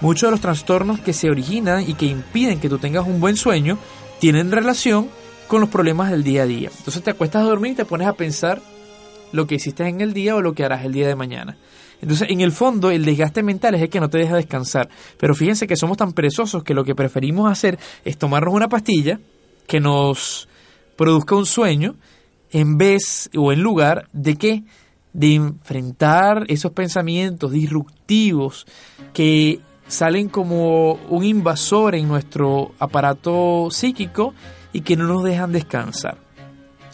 [0.00, 3.36] muchos de los trastornos que se originan y que impiden que tú tengas un buen
[3.36, 3.78] sueño
[4.18, 5.08] tienen relación
[5.46, 6.70] con los problemas del día a día.
[6.76, 8.60] Entonces te acuestas a dormir y te pones a pensar
[9.32, 11.56] lo que hiciste en el día o lo que harás el día de mañana.
[12.00, 14.88] Entonces, en el fondo, el desgaste mental es el que no te deja descansar.
[15.18, 19.18] Pero fíjense que somos tan perezosos que lo que preferimos hacer es tomarnos una pastilla
[19.66, 20.48] que nos
[20.96, 21.96] produzca un sueño
[22.50, 24.64] en vez o en lugar de que
[25.12, 28.66] de enfrentar esos pensamientos disruptivos
[29.14, 34.34] que salen como un invasor en nuestro aparato psíquico
[34.72, 36.18] y que no nos dejan descansar.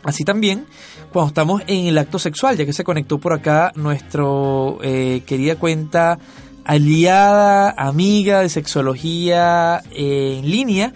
[0.05, 0.67] Así también
[1.13, 5.57] cuando estamos en el acto sexual, ya que se conectó por acá nuestro eh, querida
[5.57, 6.19] cuenta
[6.65, 10.93] aliada, amiga de sexología en línea,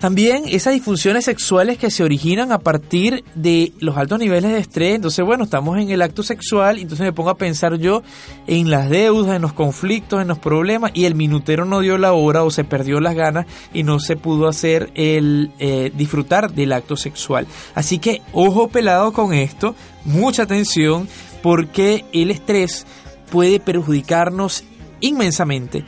[0.00, 4.96] también esas disfunciones sexuales que se originan a partir de los altos niveles de estrés.
[4.96, 8.02] Entonces, bueno, estamos en el acto sexual entonces me pongo a pensar yo
[8.46, 12.12] en las deudas, en los conflictos, en los problemas y el minutero no dio la
[12.12, 16.72] hora o se perdió las ganas y no se pudo hacer el eh, disfrutar del
[16.72, 17.46] acto sexual.
[17.74, 21.08] Así que ojo pelado con esto, mucha atención
[21.42, 22.86] porque el estrés
[23.30, 24.64] puede perjudicarnos
[25.00, 25.84] inmensamente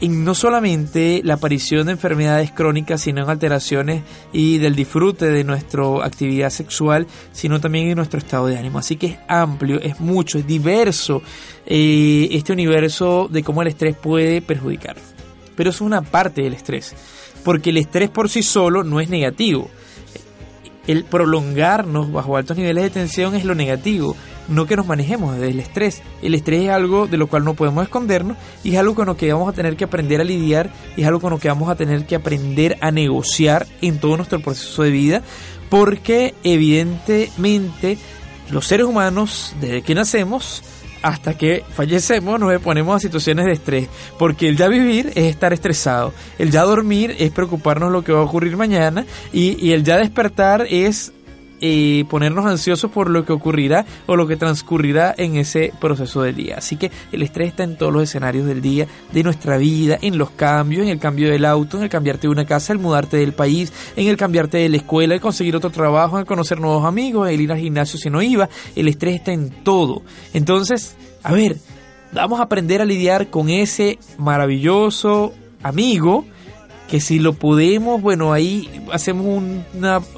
[0.00, 4.02] en no solamente la aparición de enfermedades crónicas, sino en alteraciones
[4.32, 8.78] y del disfrute de nuestra actividad sexual, sino también en nuestro estado de ánimo.
[8.78, 11.22] Así que es amplio, es mucho, es diverso
[11.66, 14.96] eh, este universo de cómo el estrés puede perjudicar.
[15.56, 16.94] Pero es una parte del estrés,
[17.44, 19.70] porque el estrés por sí solo no es negativo.
[20.86, 24.16] El prolongarnos bajo altos niveles de tensión es lo negativo
[24.48, 26.02] no que nos manejemos del estrés.
[26.22, 29.16] El estrés es algo de lo cual no podemos escondernos y es algo con lo
[29.16, 31.68] que vamos a tener que aprender a lidiar y es algo con lo que vamos
[31.68, 35.22] a tener que aprender a negociar en todo nuestro proceso de vida
[35.70, 37.98] porque evidentemente
[38.50, 40.62] los seres humanos desde que nacemos
[41.02, 45.52] hasta que fallecemos nos exponemos a situaciones de estrés, porque el ya vivir es estar
[45.52, 49.98] estresado, el ya dormir es preocuparnos lo que va a ocurrir mañana y el ya
[49.98, 51.12] despertar es
[51.66, 56.34] eh, ponernos ansiosos por lo que ocurrirá o lo que transcurrirá en ese proceso del
[56.34, 56.56] día.
[56.58, 60.18] Así que el estrés está en todos los escenarios del día, de nuestra vida, en
[60.18, 63.16] los cambios, en el cambio del auto, en el cambiarte de una casa, el mudarte
[63.16, 66.84] del país, en el cambiarte de la escuela, el conseguir otro trabajo, en conocer nuevos
[66.84, 68.50] amigos, el ir al gimnasio si no iba.
[68.76, 70.02] El estrés está en todo.
[70.34, 71.56] Entonces, a ver,
[72.12, 76.26] vamos a aprender a lidiar con ese maravilloso amigo
[76.88, 79.64] que si lo podemos, bueno, ahí hacemos un,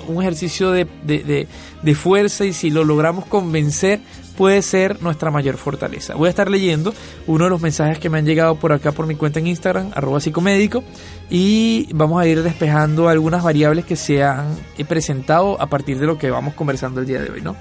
[0.08, 4.00] un ejercicio de, de, fuerza y si lo logramos convencer,
[4.36, 6.14] puede ser nuestra mayor fortaleza.
[6.14, 6.92] Voy a estar leyendo
[7.26, 9.92] uno de los mensajes que me han llegado por acá por mi cuenta en Instagram,
[9.94, 10.82] arroba psicomédico,
[11.30, 14.56] y vamos a ir despejando algunas variables que se han
[14.88, 17.56] presentado a partir de lo que vamos conversando el día de hoy, ¿no?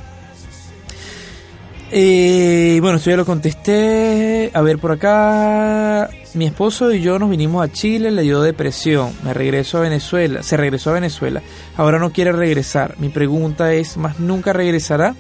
[1.98, 4.52] Eh, bueno, esto ya lo contesté.
[4.54, 6.10] A ver, por acá.
[6.34, 9.14] Mi esposo y yo nos vinimos a Chile, le dio depresión.
[9.24, 10.44] Me regreso a Venezuela.
[10.44, 11.42] Se regresó a Venezuela.
[11.78, 12.96] Ahora no quiere regresar.
[13.00, 15.16] Mi pregunta es: ¿más nunca regresará?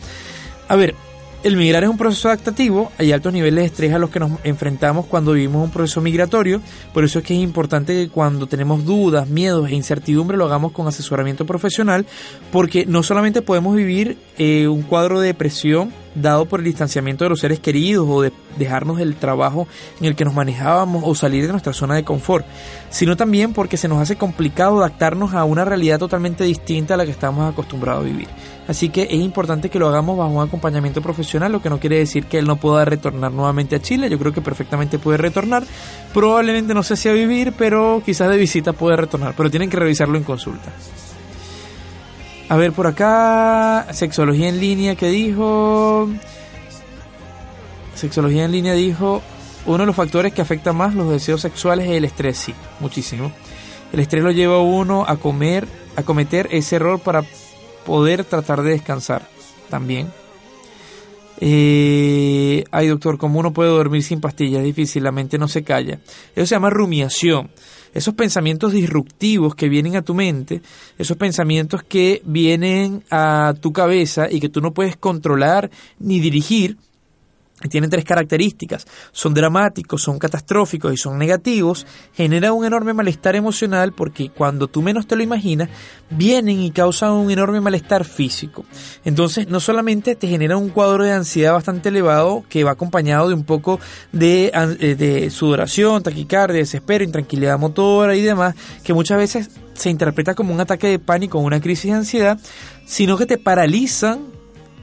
[0.68, 0.96] A ver,
[1.44, 4.32] el migrar es un proceso adaptativo, hay altos niveles de estrés a los que nos
[4.44, 6.60] enfrentamos cuando vivimos un proceso migratorio,
[6.92, 10.72] por eso es que es importante que cuando tenemos dudas, miedos e incertidumbre lo hagamos
[10.72, 12.08] con asesoramiento profesional,
[12.52, 17.30] porque no solamente podemos vivir eh, un cuadro de depresión dado por el distanciamiento de
[17.30, 19.67] los seres queridos o de dejarnos del trabajo
[19.99, 22.45] en el que nos manejábamos o salir de nuestra zona de confort,
[22.89, 27.06] sino también porque se nos hace complicado adaptarnos a una realidad totalmente distinta a la
[27.06, 28.28] que estamos acostumbrados a vivir.
[28.67, 31.99] Así que es importante que lo hagamos bajo un acompañamiento profesional, lo que no quiere
[31.99, 35.63] decir que él no pueda retornar nuevamente a Chile, yo creo que perfectamente puede retornar,
[36.13, 39.78] probablemente no sé si a vivir, pero quizás de visita puede retornar, pero tienen que
[39.78, 40.71] revisarlo en consulta.
[42.47, 46.10] A ver, por acá, sexología en línea que dijo...
[47.95, 49.23] Sexología en línea dijo,
[49.65, 53.31] uno de los factores que afecta más los deseos sexuales es el estrés, sí, muchísimo.
[53.91, 57.23] El estrés lo lleva a uno a comer, a cometer ese error para
[57.86, 59.27] poder tratar de descansar
[59.69, 60.12] también.
[61.39, 64.60] Eh, ay doctor, ¿cómo uno puede dormir sin pastillas?
[64.60, 65.99] Es difícil, la mente no se calla.
[66.36, 67.49] Eso se llama rumiación.
[67.95, 70.62] Esos pensamientos disruptivos que vienen a tu mente,
[70.98, 76.75] esos pensamientos que vienen a tu cabeza y que tú no puedes controlar ni dirigir,
[77.69, 78.85] tienen tres características.
[79.12, 81.87] Son dramáticos, son catastróficos y son negativos.
[82.13, 85.69] Genera un enorme malestar emocional porque cuando tú menos te lo imaginas,
[86.10, 88.65] vienen y causan un enorme malestar físico.
[89.06, 93.33] Entonces, no solamente te genera un cuadro de ansiedad bastante elevado que va acompañado de
[93.33, 93.79] un poco
[94.12, 100.53] de, eh, sudoración, taquicardia, desespero, intranquilidad motora y demás, que muchas veces se interpreta como
[100.53, 102.39] un ataque de pánico o una crisis de ansiedad,
[102.85, 104.25] sino que te paralizan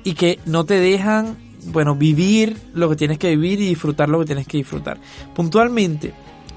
[0.05, 4.21] y que no te dejan bueno, vivir lo que tienes que vivir y disfrutar lo
[4.21, 4.99] que tienes que disfrutar.
[5.35, 6.13] Puntualmente,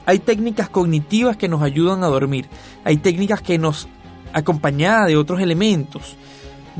[0.05, 2.47] hay técnicas cognitivas que nos ayudan a dormir.
[2.83, 3.87] Hay técnicas que nos
[4.33, 6.15] acompañadas de otros elementos.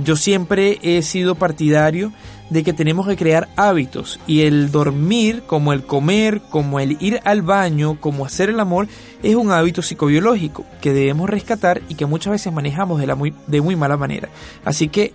[0.03, 2.11] Yo siempre he sido partidario
[2.49, 7.19] de que tenemos que crear hábitos y el dormir, como el comer, como el ir
[7.23, 8.87] al baño, como hacer el amor,
[9.23, 13.61] es un hábito psicobiológico que debemos rescatar y que muchas veces manejamos de, muy, de
[13.61, 14.29] muy mala manera.
[14.63, 15.13] Así que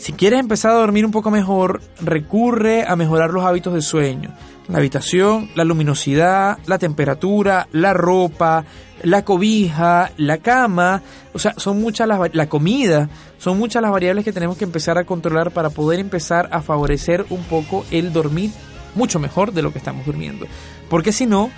[0.00, 4.34] si quieres empezar a dormir un poco mejor, recurre a mejorar los hábitos de sueño.
[4.66, 8.64] La habitación, la luminosidad, la temperatura, la ropa,
[9.02, 11.02] la cobija, la cama,
[11.34, 14.96] o sea, son muchas las la comida, son muchas las variables que tenemos que empezar
[14.96, 18.52] a controlar para poder empezar a favorecer un poco el dormir
[18.94, 20.46] mucho mejor de lo que estamos durmiendo.
[20.88, 21.50] Porque si no,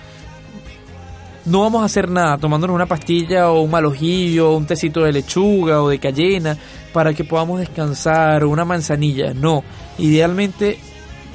[1.45, 5.11] no vamos a hacer nada tomándonos una pastilla o un malojillo o un tecito de
[5.11, 6.57] lechuga o de cayena
[6.93, 9.33] para que podamos descansar o una manzanilla.
[9.33, 9.63] No,
[9.97, 10.79] idealmente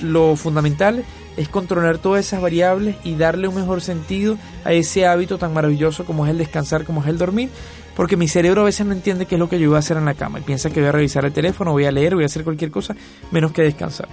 [0.00, 1.04] lo fundamental
[1.36, 6.04] es controlar todas esas variables y darle un mejor sentido a ese hábito tan maravilloso
[6.04, 7.48] como es el descansar, como es el dormir,
[7.94, 9.96] porque mi cerebro a veces no entiende qué es lo que yo voy a hacer
[9.96, 12.24] en la cama y piensa que voy a revisar el teléfono, voy a leer, voy
[12.24, 12.96] a hacer cualquier cosa,
[13.30, 14.08] menos que descansar.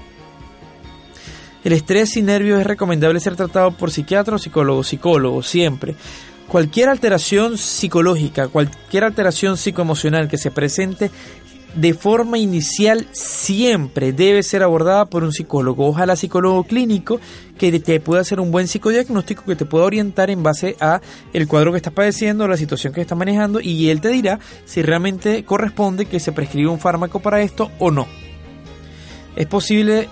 [1.65, 5.95] El estrés y nervios es recomendable ser tratado por psiquiatra o psicólogo, psicólogo, siempre.
[6.47, 11.09] Cualquier alteración psicológica, cualquier alteración psicoemocional que se presente
[11.73, 17.19] de forma inicial siempre debe ser abordada por un psicólogo, ojalá psicólogo clínico
[17.57, 21.01] que te pueda hacer un buen psicodiagnóstico que te pueda orientar en base a
[21.33, 24.83] el cuadro que estás padeciendo, la situación que estás manejando y él te dirá si
[24.83, 28.05] realmente corresponde que se prescriba un fármaco para esto o no.
[29.35, 30.07] Es posible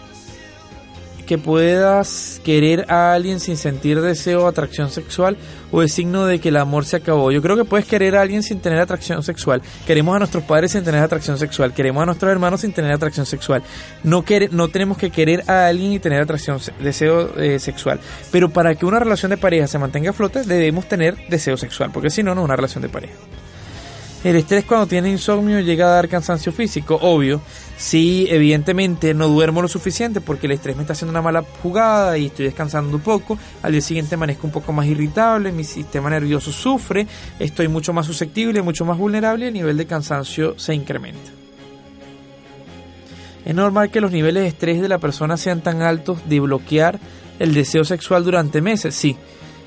[1.25, 5.37] que puedas querer a alguien sin sentir deseo o atracción sexual
[5.71, 7.31] o es signo de que el amor se acabó.
[7.31, 9.61] Yo creo que puedes querer a alguien sin tener atracción sexual.
[9.87, 11.73] Queremos a nuestros padres sin tener atracción sexual.
[11.73, 13.63] Queremos a nuestros hermanos sin tener atracción sexual.
[14.03, 17.99] No, no tenemos que querer a alguien y tener atracción, deseo eh, sexual.
[18.31, 21.89] Pero para que una relación de pareja se mantenga a flote debemos tener deseo sexual,
[21.91, 23.13] porque si no, no es una relación de pareja.
[24.23, 27.41] El estrés cuando tiene insomnio llega a dar cansancio físico, obvio.
[27.75, 32.17] Si evidentemente no duermo lo suficiente porque el estrés me está haciendo una mala jugada
[32.17, 36.09] y estoy descansando un poco, al día siguiente amanezco un poco más irritable, mi sistema
[36.09, 37.05] nervioso sufre,
[37.37, 41.31] estoy mucho más susceptible, mucho más vulnerable y el nivel de cansancio se incrementa.
[43.43, 46.97] Es normal que los niveles de estrés de la persona sean tan altos de bloquear
[47.39, 49.17] el deseo sexual durante meses, sí.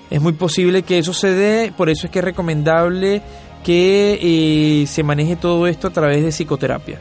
[0.09, 3.23] Es muy posible que eso se dé, por eso es que es recomendable
[3.67, 7.01] que eh, se maneje todo esto a través de psicoterapia.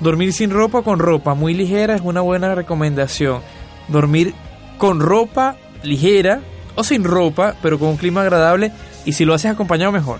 [0.00, 3.42] Dormir sin ropa o con ropa muy ligera es una buena recomendación.
[3.86, 4.32] Dormir
[4.78, 6.40] con ropa ligera
[6.76, 8.72] o sin ropa, pero con un clima agradable
[9.04, 10.18] y si lo haces acompañado mejor,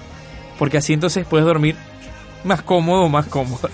[0.58, 1.74] porque así entonces puedes dormir
[2.44, 3.70] más cómodo o más cómoda.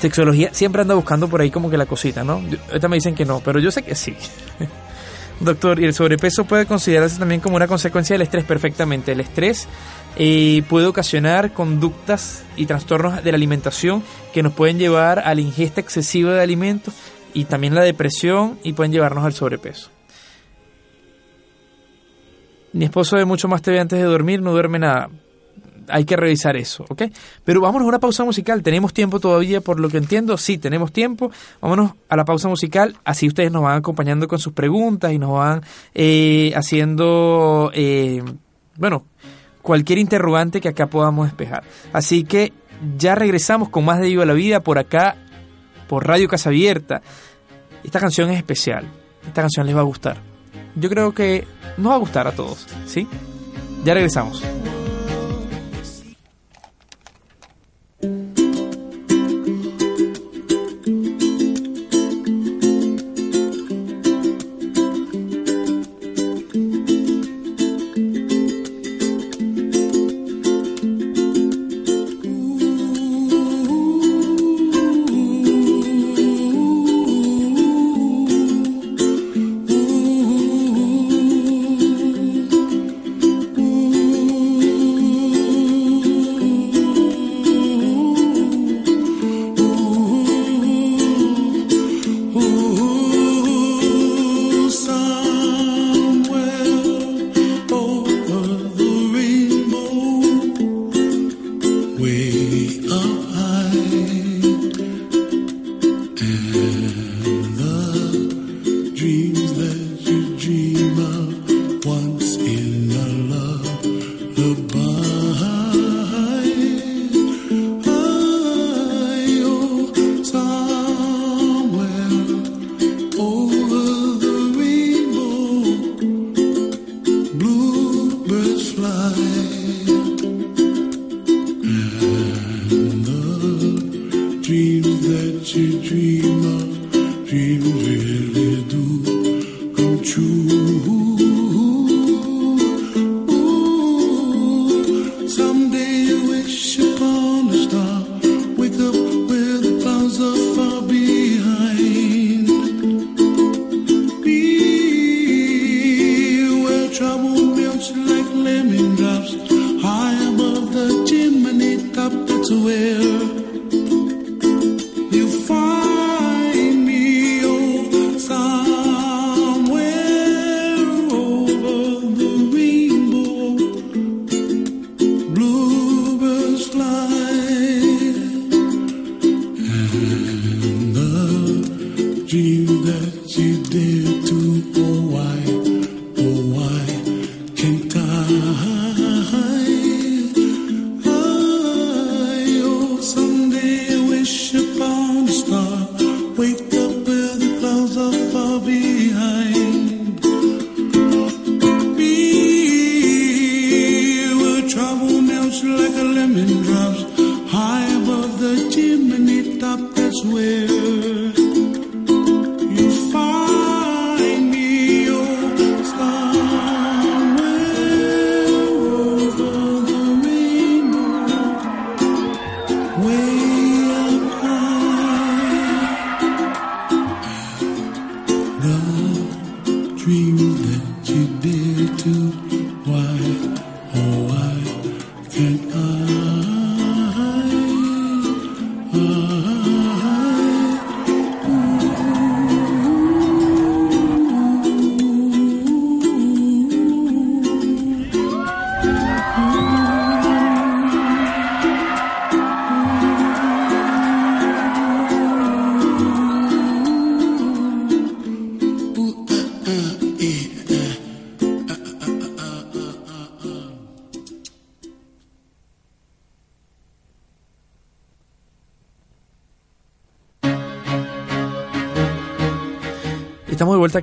[0.00, 2.40] Sexología siempre anda buscando por ahí como que la cosita, ¿no?
[2.68, 4.16] Ahorita me dicen que no, pero yo sé que sí.
[5.40, 8.44] Doctor, ¿y el sobrepeso puede considerarse también como una consecuencia del estrés?
[8.44, 9.12] Perfectamente.
[9.12, 9.68] El estrés
[10.16, 14.02] eh, puede ocasionar conductas y trastornos de la alimentación
[14.32, 16.94] que nos pueden llevar a la ingesta excesiva de alimentos
[17.34, 19.90] y también la depresión y pueden llevarnos al sobrepeso.
[22.72, 25.10] Mi esposo ve mucho más TV antes de dormir, no duerme nada.
[25.88, 27.04] Hay que revisar eso, ¿ok?
[27.44, 28.62] Pero vámonos a una pausa musical.
[28.62, 30.36] ¿Tenemos tiempo todavía, por lo que entiendo?
[30.36, 31.30] Sí, tenemos tiempo.
[31.60, 32.96] Vámonos a la pausa musical.
[33.04, 35.62] Así ustedes nos van acompañando con sus preguntas y nos van
[35.94, 38.22] eh, haciendo, eh,
[38.76, 39.04] bueno,
[39.66, 41.64] cualquier interrogante que acá podamos despejar.
[41.92, 42.52] Así que
[42.96, 45.16] ya regresamos con más de Viva la Vida por acá,
[45.88, 47.02] por Radio Casa Abierta.
[47.82, 48.86] Esta canción es especial.
[49.26, 50.18] Esta canción les va a gustar.
[50.76, 51.48] Yo creo que
[51.78, 53.08] nos va a gustar a todos, ¿sí?
[53.84, 54.40] Ya regresamos.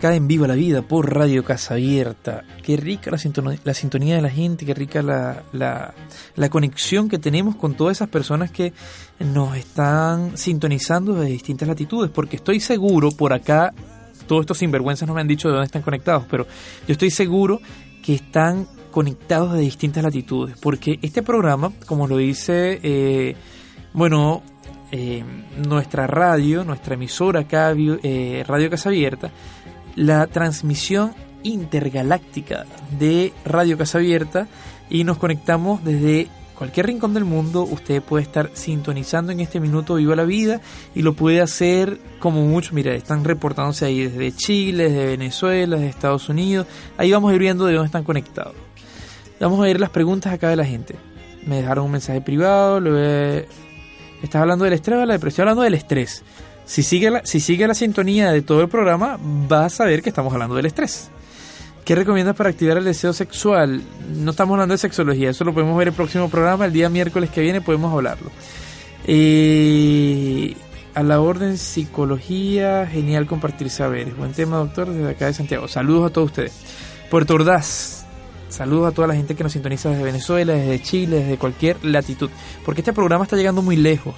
[0.03, 2.43] Acá en Viva la Vida por Radio Casa Abierta.
[2.61, 7.19] Qué rica la, sintonía, la sintonía de la gente, qué rica la, la, conexión que
[7.19, 8.73] tenemos con todas esas personas que
[9.19, 13.73] nos están sintonizando de distintas latitudes, porque estoy seguro por acá,
[14.27, 16.45] todos estos sinvergüenzas no me han dicho de dónde están conectados, pero
[16.85, 17.61] yo estoy seguro
[18.03, 23.37] que están conectados de distintas latitudes, porque este programa, como lo dice, eh,
[23.93, 24.43] bueno,
[24.95, 25.23] eh,
[25.65, 29.31] nuestra radio, nuestra emisora eh, Radio Casa Abierta,
[29.95, 31.13] la transmisión
[31.43, 32.65] intergaláctica
[32.99, 34.47] de Radio Casa Abierta
[34.89, 36.27] y nos conectamos desde
[36.57, 37.63] cualquier rincón del mundo.
[37.63, 40.61] Usted puede estar sintonizando en este minuto Viva la Vida
[40.95, 42.73] y lo puede hacer como mucho.
[42.73, 46.67] Mira, están reportándose ahí desde Chile, desde Venezuela, desde Estados Unidos.
[46.97, 48.53] Ahí vamos a ir viendo de dónde están conectados.
[49.39, 50.95] Vamos a ver las preguntas acá de la gente.
[51.45, 52.79] Me dejaron un mensaje privado.
[52.79, 53.47] Lo he-
[54.21, 55.49] ¿Estás hablando del estrés o de la depresión?
[55.49, 56.23] Hablando del estrés.
[56.65, 60.09] Si sigue, la, si sigue la sintonía de todo el programa, vas a ver que
[60.09, 61.09] estamos hablando del estrés.
[61.85, 63.81] ¿Qué recomiendas para activar el deseo sexual?
[64.15, 66.65] No estamos hablando de sexología, eso lo podemos ver el próximo programa.
[66.65, 68.31] El día miércoles que viene podemos hablarlo.
[69.05, 70.55] Eh,
[70.95, 74.15] a la orden psicología, genial compartir saberes.
[74.15, 75.67] Buen tema, doctor, desde acá de Santiago.
[75.67, 76.53] Saludos a todos ustedes.
[77.09, 78.05] Puerto Ordaz,
[78.47, 82.29] saludos a toda la gente que nos sintoniza desde Venezuela, desde Chile, desde cualquier latitud.
[82.63, 84.15] Porque este programa está llegando muy lejos.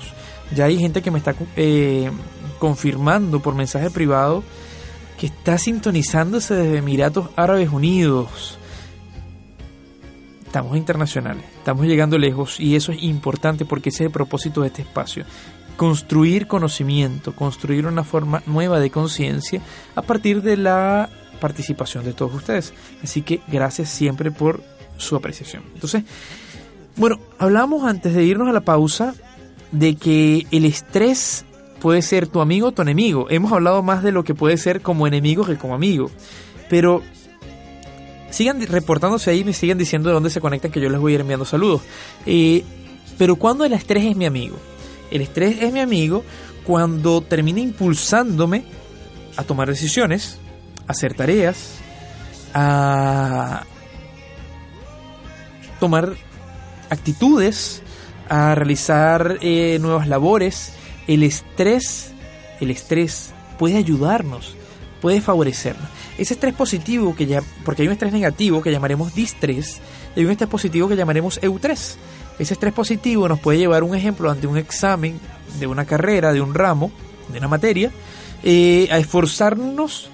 [0.54, 2.12] Ya hay gente que me está eh,
[2.60, 4.44] confirmando por mensaje privado
[5.18, 8.58] que está sintonizándose desde Emiratos Árabes Unidos.
[10.46, 14.68] Estamos internacionales, estamos llegando lejos y eso es importante porque ese es el propósito de
[14.68, 15.26] este espacio.
[15.76, 19.62] Construir conocimiento, construir una forma nueva de conciencia
[19.96, 21.10] a partir de la
[21.42, 22.74] participación de todos ustedes.
[23.04, 24.64] Así que gracias siempre por
[24.98, 25.64] su apreciación.
[25.74, 26.04] Entonces,
[26.96, 29.14] bueno, hablamos antes de irnos a la pausa
[29.72, 31.46] de que el estrés
[31.80, 33.28] puede ser tu amigo o tu enemigo.
[33.30, 36.10] Hemos hablado más de lo que puede ser como enemigo que como amigo.
[36.70, 37.04] Pero
[38.32, 41.16] sigan reportándose ahí, me sigan diciendo de dónde se conectan, que yo les voy a
[41.16, 41.82] ir enviando saludos.
[42.26, 42.64] Eh,
[43.18, 44.58] pero cuando el estrés es mi amigo,
[45.12, 46.24] el estrés es mi amigo
[46.66, 48.66] cuando termina impulsándome
[49.38, 50.40] a tomar decisiones,
[50.88, 51.76] a hacer tareas,
[52.54, 53.64] a
[55.80, 56.16] tomar
[56.90, 57.84] actitudes,
[58.30, 60.74] a realizar eh, nuevas labores.
[61.08, 62.12] El estrés,
[62.60, 64.56] el estrés puede ayudarnos,
[65.02, 65.88] puede favorecernos.
[66.18, 69.80] Ese estrés positivo que ya, porque hay un estrés negativo que llamaremos distrés
[70.16, 71.98] y hay un estrés positivo que llamaremos eustrés.
[72.40, 75.20] Ese estrés positivo nos puede llevar un ejemplo ante un examen
[75.60, 76.92] de una carrera, de un ramo,
[77.32, 77.92] de una materia,
[78.44, 80.10] eh, a esforzarnos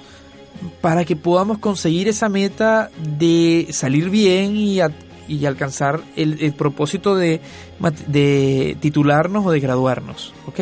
[0.81, 4.91] para que podamos conseguir esa meta de salir bien y, a-
[5.31, 7.39] y alcanzar el, propósito de,
[8.07, 10.33] de titularnos o de graduarnos.
[10.47, 10.59] ¿ok?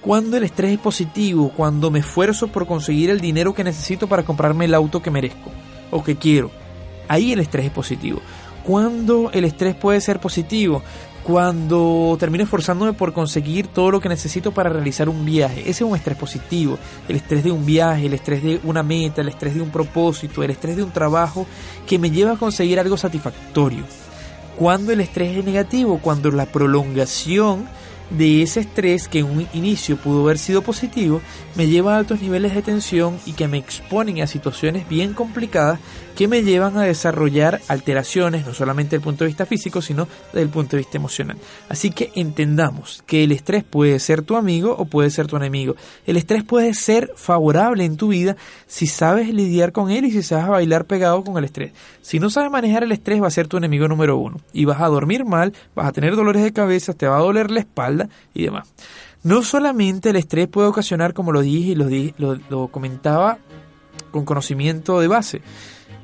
[0.00, 4.22] Cuando el estrés es positivo, cuando me esfuerzo por conseguir el dinero que necesito para
[4.22, 5.50] comprarme el auto que merezco
[5.90, 6.50] o que quiero,
[7.08, 8.20] ahí el estrés es positivo.
[8.62, 10.82] Cuando el estrés puede ser positivo,
[11.28, 15.60] cuando termino esforzándome por conseguir todo lo que necesito para realizar un viaje.
[15.60, 16.78] Ese es un estrés positivo.
[17.06, 20.42] El estrés de un viaje, el estrés de una meta, el estrés de un propósito,
[20.42, 21.46] el estrés de un trabajo
[21.86, 23.84] que me lleva a conseguir algo satisfactorio.
[24.56, 27.68] Cuando el estrés es negativo, cuando la prolongación
[28.10, 31.20] de ese estrés que en un inicio pudo haber sido positivo,
[31.54, 35.80] me lleva a altos niveles de tensión y que me exponen a situaciones bien complicadas
[36.16, 40.08] que me llevan a desarrollar alteraciones, no solamente desde el punto de vista físico, sino
[40.32, 41.36] desde el punto de vista emocional.
[41.68, 45.76] Así que entendamos que el estrés puede ser tu amigo o puede ser tu enemigo.
[46.06, 48.36] El estrés puede ser favorable en tu vida
[48.66, 51.72] si sabes lidiar con él y si sabes bailar pegado con el estrés.
[52.02, 54.40] Si no sabes manejar el estrés, va a ser tu enemigo número uno.
[54.52, 57.50] Y vas a dormir mal, vas a tener dolores de cabeza, te va a doler
[57.50, 57.97] la espalda
[58.34, 58.72] y demás.
[59.22, 63.38] No solamente el estrés puede ocasionar, como lo dije y lo, lo comentaba
[64.10, 65.42] con conocimiento de base,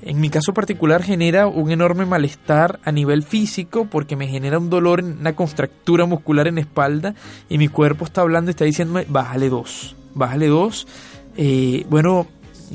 [0.07, 4.69] en mi caso particular genera un enorme malestar a nivel físico porque me genera un
[4.69, 7.15] dolor, una contractura muscular en la espalda
[7.49, 10.87] y mi cuerpo está hablando y está diciéndome, bájale dos, bájale dos.
[11.39, 12.27] Eh, bueno,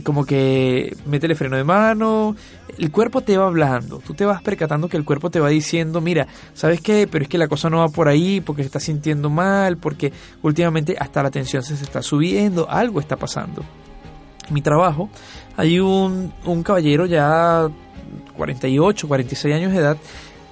[0.01, 2.35] como que métele freno de mano,
[2.77, 6.01] el cuerpo te va hablando, tú te vas percatando que el cuerpo te va diciendo,
[6.01, 7.07] mira, ¿sabes qué?
[7.11, 10.11] Pero es que la cosa no va por ahí porque se está sintiendo mal, porque
[10.41, 13.63] últimamente hasta la tensión se está subiendo, algo está pasando.
[14.47, 15.09] En mi trabajo
[15.57, 17.69] hay un, un caballero ya
[18.37, 19.97] 48, 46 años de edad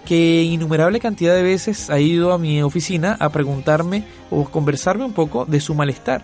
[0.07, 5.11] que innumerable cantidad de veces ha ido a mi oficina a preguntarme o conversarme un
[5.11, 6.23] poco de su malestar.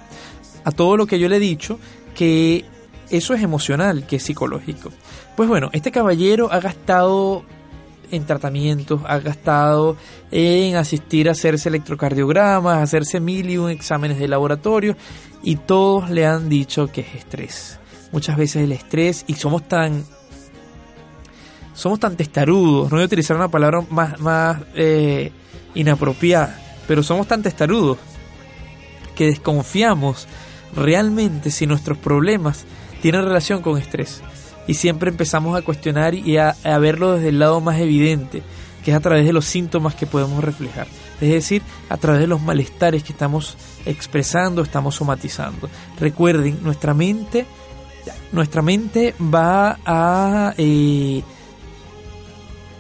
[0.64, 1.80] A todo lo que yo le he dicho
[2.16, 2.64] que
[3.10, 4.92] eso es emocional, que es psicológico.
[5.36, 7.44] Pues bueno, este caballero ha gastado
[8.12, 9.98] en tratamientos, ha gastado
[10.32, 14.96] en asistir a hacerse electrocardiogramas, hacerse mil y un exámenes de laboratorio
[15.42, 17.80] y todos le han dicho que es estrés.
[18.12, 20.06] Muchas veces el estrés y somos tan
[21.74, 25.32] somos tan testarudos, no voy a utilizar una palabra más, más eh,
[25.74, 27.98] inapropiada, pero somos tan testarudos
[29.16, 30.28] que desconfiamos
[30.76, 32.66] realmente si nuestros problemas
[33.04, 34.22] tienen relación con estrés.
[34.66, 38.44] Y siempre empezamos a cuestionar y a, a verlo desde el lado más evidente.
[38.82, 40.88] que es a través de los síntomas que podemos reflejar.
[41.20, 45.70] Es decir, a través de los malestares que estamos expresando, estamos somatizando.
[46.00, 47.46] Recuerden, nuestra mente,
[48.32, 51.24] nuestra mente va a eh,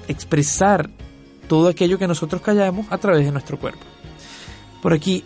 [0.07, 0.89] expresar
[1.49, 3.84] todo aquello que nosotros callamos a través de nuestro cuerpo.
[4.82, 5.26] Por aquí,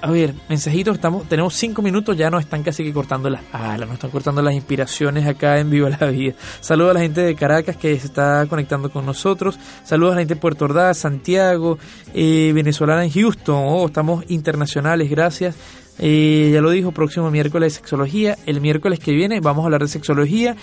[0.00, 3.88] a ver, mensajitos, estamos, tenemos cinco minutos, ya nos están casi que cortando las alas,
[3.88, 6.34] nos están cortando las inspiraciones acá en Viva la Vida.
[6.60, 9.58] Saludos a la gente de Caracas que se está conectando con nosotros.
[9.84, 11.78] Saludos a la gente de Puerto Ordaz, Santiago,
[12.14, 13.64] eh, venezolana en Houston.
[13.66, 15.56] Oh, estamos internacionales, gracias.
[15.98, 18.36] Eh, ya lo dijo, próximo miércoles sexología.
[18.46, 20.56] El miércoles que viene vamos a hablar de sexología.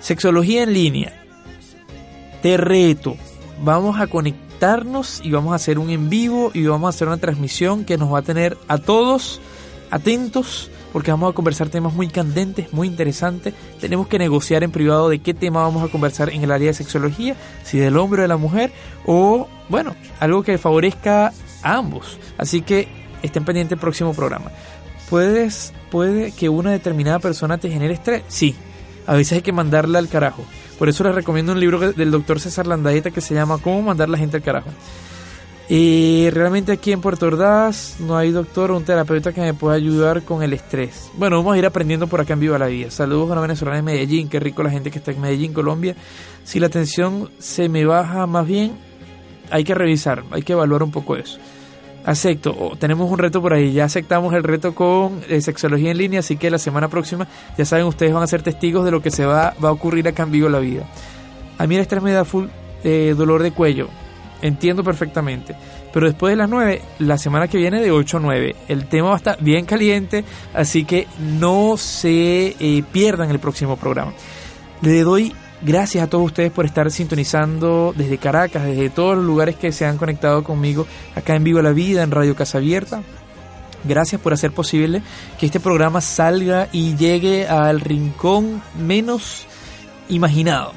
[0.00, 1.24] Sexología en línea.
[2.42, 3.16] Te reto.
[3.62, 4.06] Vamos a
[5.22, 8.12] y vamos a hacer un en vivo y vamos a hacer una transmisión que nos
[8.12, 9.40] va a tener a todos
[9.90, 13.54] atentos porque vamos a conversar temas muy candentes, muy interesantes.
[13.80, 16.74] Tenemos que negociar en privado de qué tema vamos a conversar en el área de
[16.74, 18.70] sexología, si del hombre o de la mujer,
[19.06, 21.32] o bueno, algo que favorezca
[21.62, 22.18] a ambos.
[22.36, 22.86] Así que
[23.22, 24.50] estén pendientes del próximo programa.
[25.08, 28.24] ¿Puedes, ¿Puede que una determinada persona te genere estrés?
[28.28, 28.54] Sí,
[29.06, 30.44] a veces hay que mandarla al carajo.
[30.80, 34.08] Por eso les recomiendo un libro del doctor César Landaeta que se llama Cómo mandar
[34.08, 34.70] la gente al carajo.
[35.68, 39.76] Y realmente aquí en Puerto Ordaz no hay doctor o un terapeuta que me pueda
[39.76, 41.10] ayudar con el estrés.
[41.18, 42.90] Bueno, vamos a ir aprendiendo por acá en Viva la Vida.
[42.90, 45.94] Saludos a una venezolana en Medellín, qué rico la gente que está en Medellín, Colombia.
[46.44, 48.72] Si la tensión se me baja más bien,
[49.50, 51.38] hay que revisar, hay que evaluar un poco eso.
[52.04, 56.20] Acepto, tenemos un reto por ahí, ya aceptamos el reto con eh, sexología en línea,
[56.20, 57.28] así que la semana próxima,
[57.58, 60.06] ya saben, ustedes van a ser testigos de lo que se va, va a ocurrir
[60.06, 60.86] en Viva la Vida.
[61.58, 62.46] A mí el estrés me da full
[62.84, 63.88] eh, dolor de cuello,
[64.40, 65.54] entiendo perfectamente.
[65.92, 69.08] Pero después de las 9, la semana que viene de 8 a 9, el tema
[69.08, 70.24] va a estar bien caliente,
[70.54, 74.12] así que no se eh, pierdan el próximo programa.
[74.80, 79.56] Le doy gracias a todos ustedes por estar sintonizando desde Caracas, desde todos los lugares
[79.56, 83.02] que se han conectado conmigo acá en Vivo la Vida, en Radio Casa Abierta.
[83.84, 85.02] Gracias por hacer posible
[85.38, 89.46] que este programa salga y llegue al rincón menos
[90.08, 90.72] imaginado,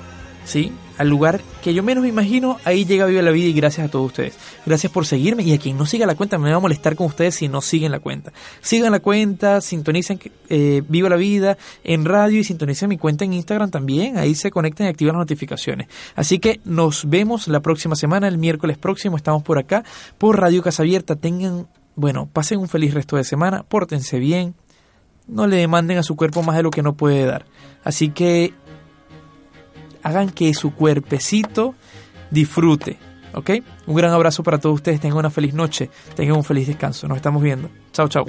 [0.46, 0.72] ¿sí?
[0.98, 3.92] Al lugar que yo menos me imagino, ahí llega Viva la Vida y gracias a
[3.92, 4.38] todos ustedes.
[4.66, 7.08] Gracias por seguirme y a quien no siga la cuenta, me va a molestar con
[7.08, 8.32] ustedes si no siguen la cuenta.
[8.62, 10.20] Sigan la cuenta, sintonicen
[10.50, 14.52] eh, Viva la Vida en radio y sintonicen mi cuenta en Instagram también, ahí se
[14.52, 15.88] conectan y activan las notificaciones.
[16.16, 19.84] Así que nos vemos la próxima semana, el miércoles próximo, estamos por acá,
[20.18, 21.16] por Radio Casa Abierta.
[21.16, 24.54] Tengan, bueno, pasen un feliz resto de semana, pórtense bien,
[25.28, 27.46] no le demanden a su cuerpo más de lo que no puede dar.
[27.84, 28.54] Así que
[30.04, 31.76] hagan que su cuerpecito
[32.30, 32.98] disfrute.
[33.34, 33.50] ¿Ok?
[33.88, 35.00] Un gran abrazo para todos ustedes.
[35.00, 35.90] Tengan una feliz noche.
[36.16, 37.08] Tengan un feliz descanso.
[37.08, 37.70] Nos estamos viendo.
[37.92, 38.26] Chao, chao.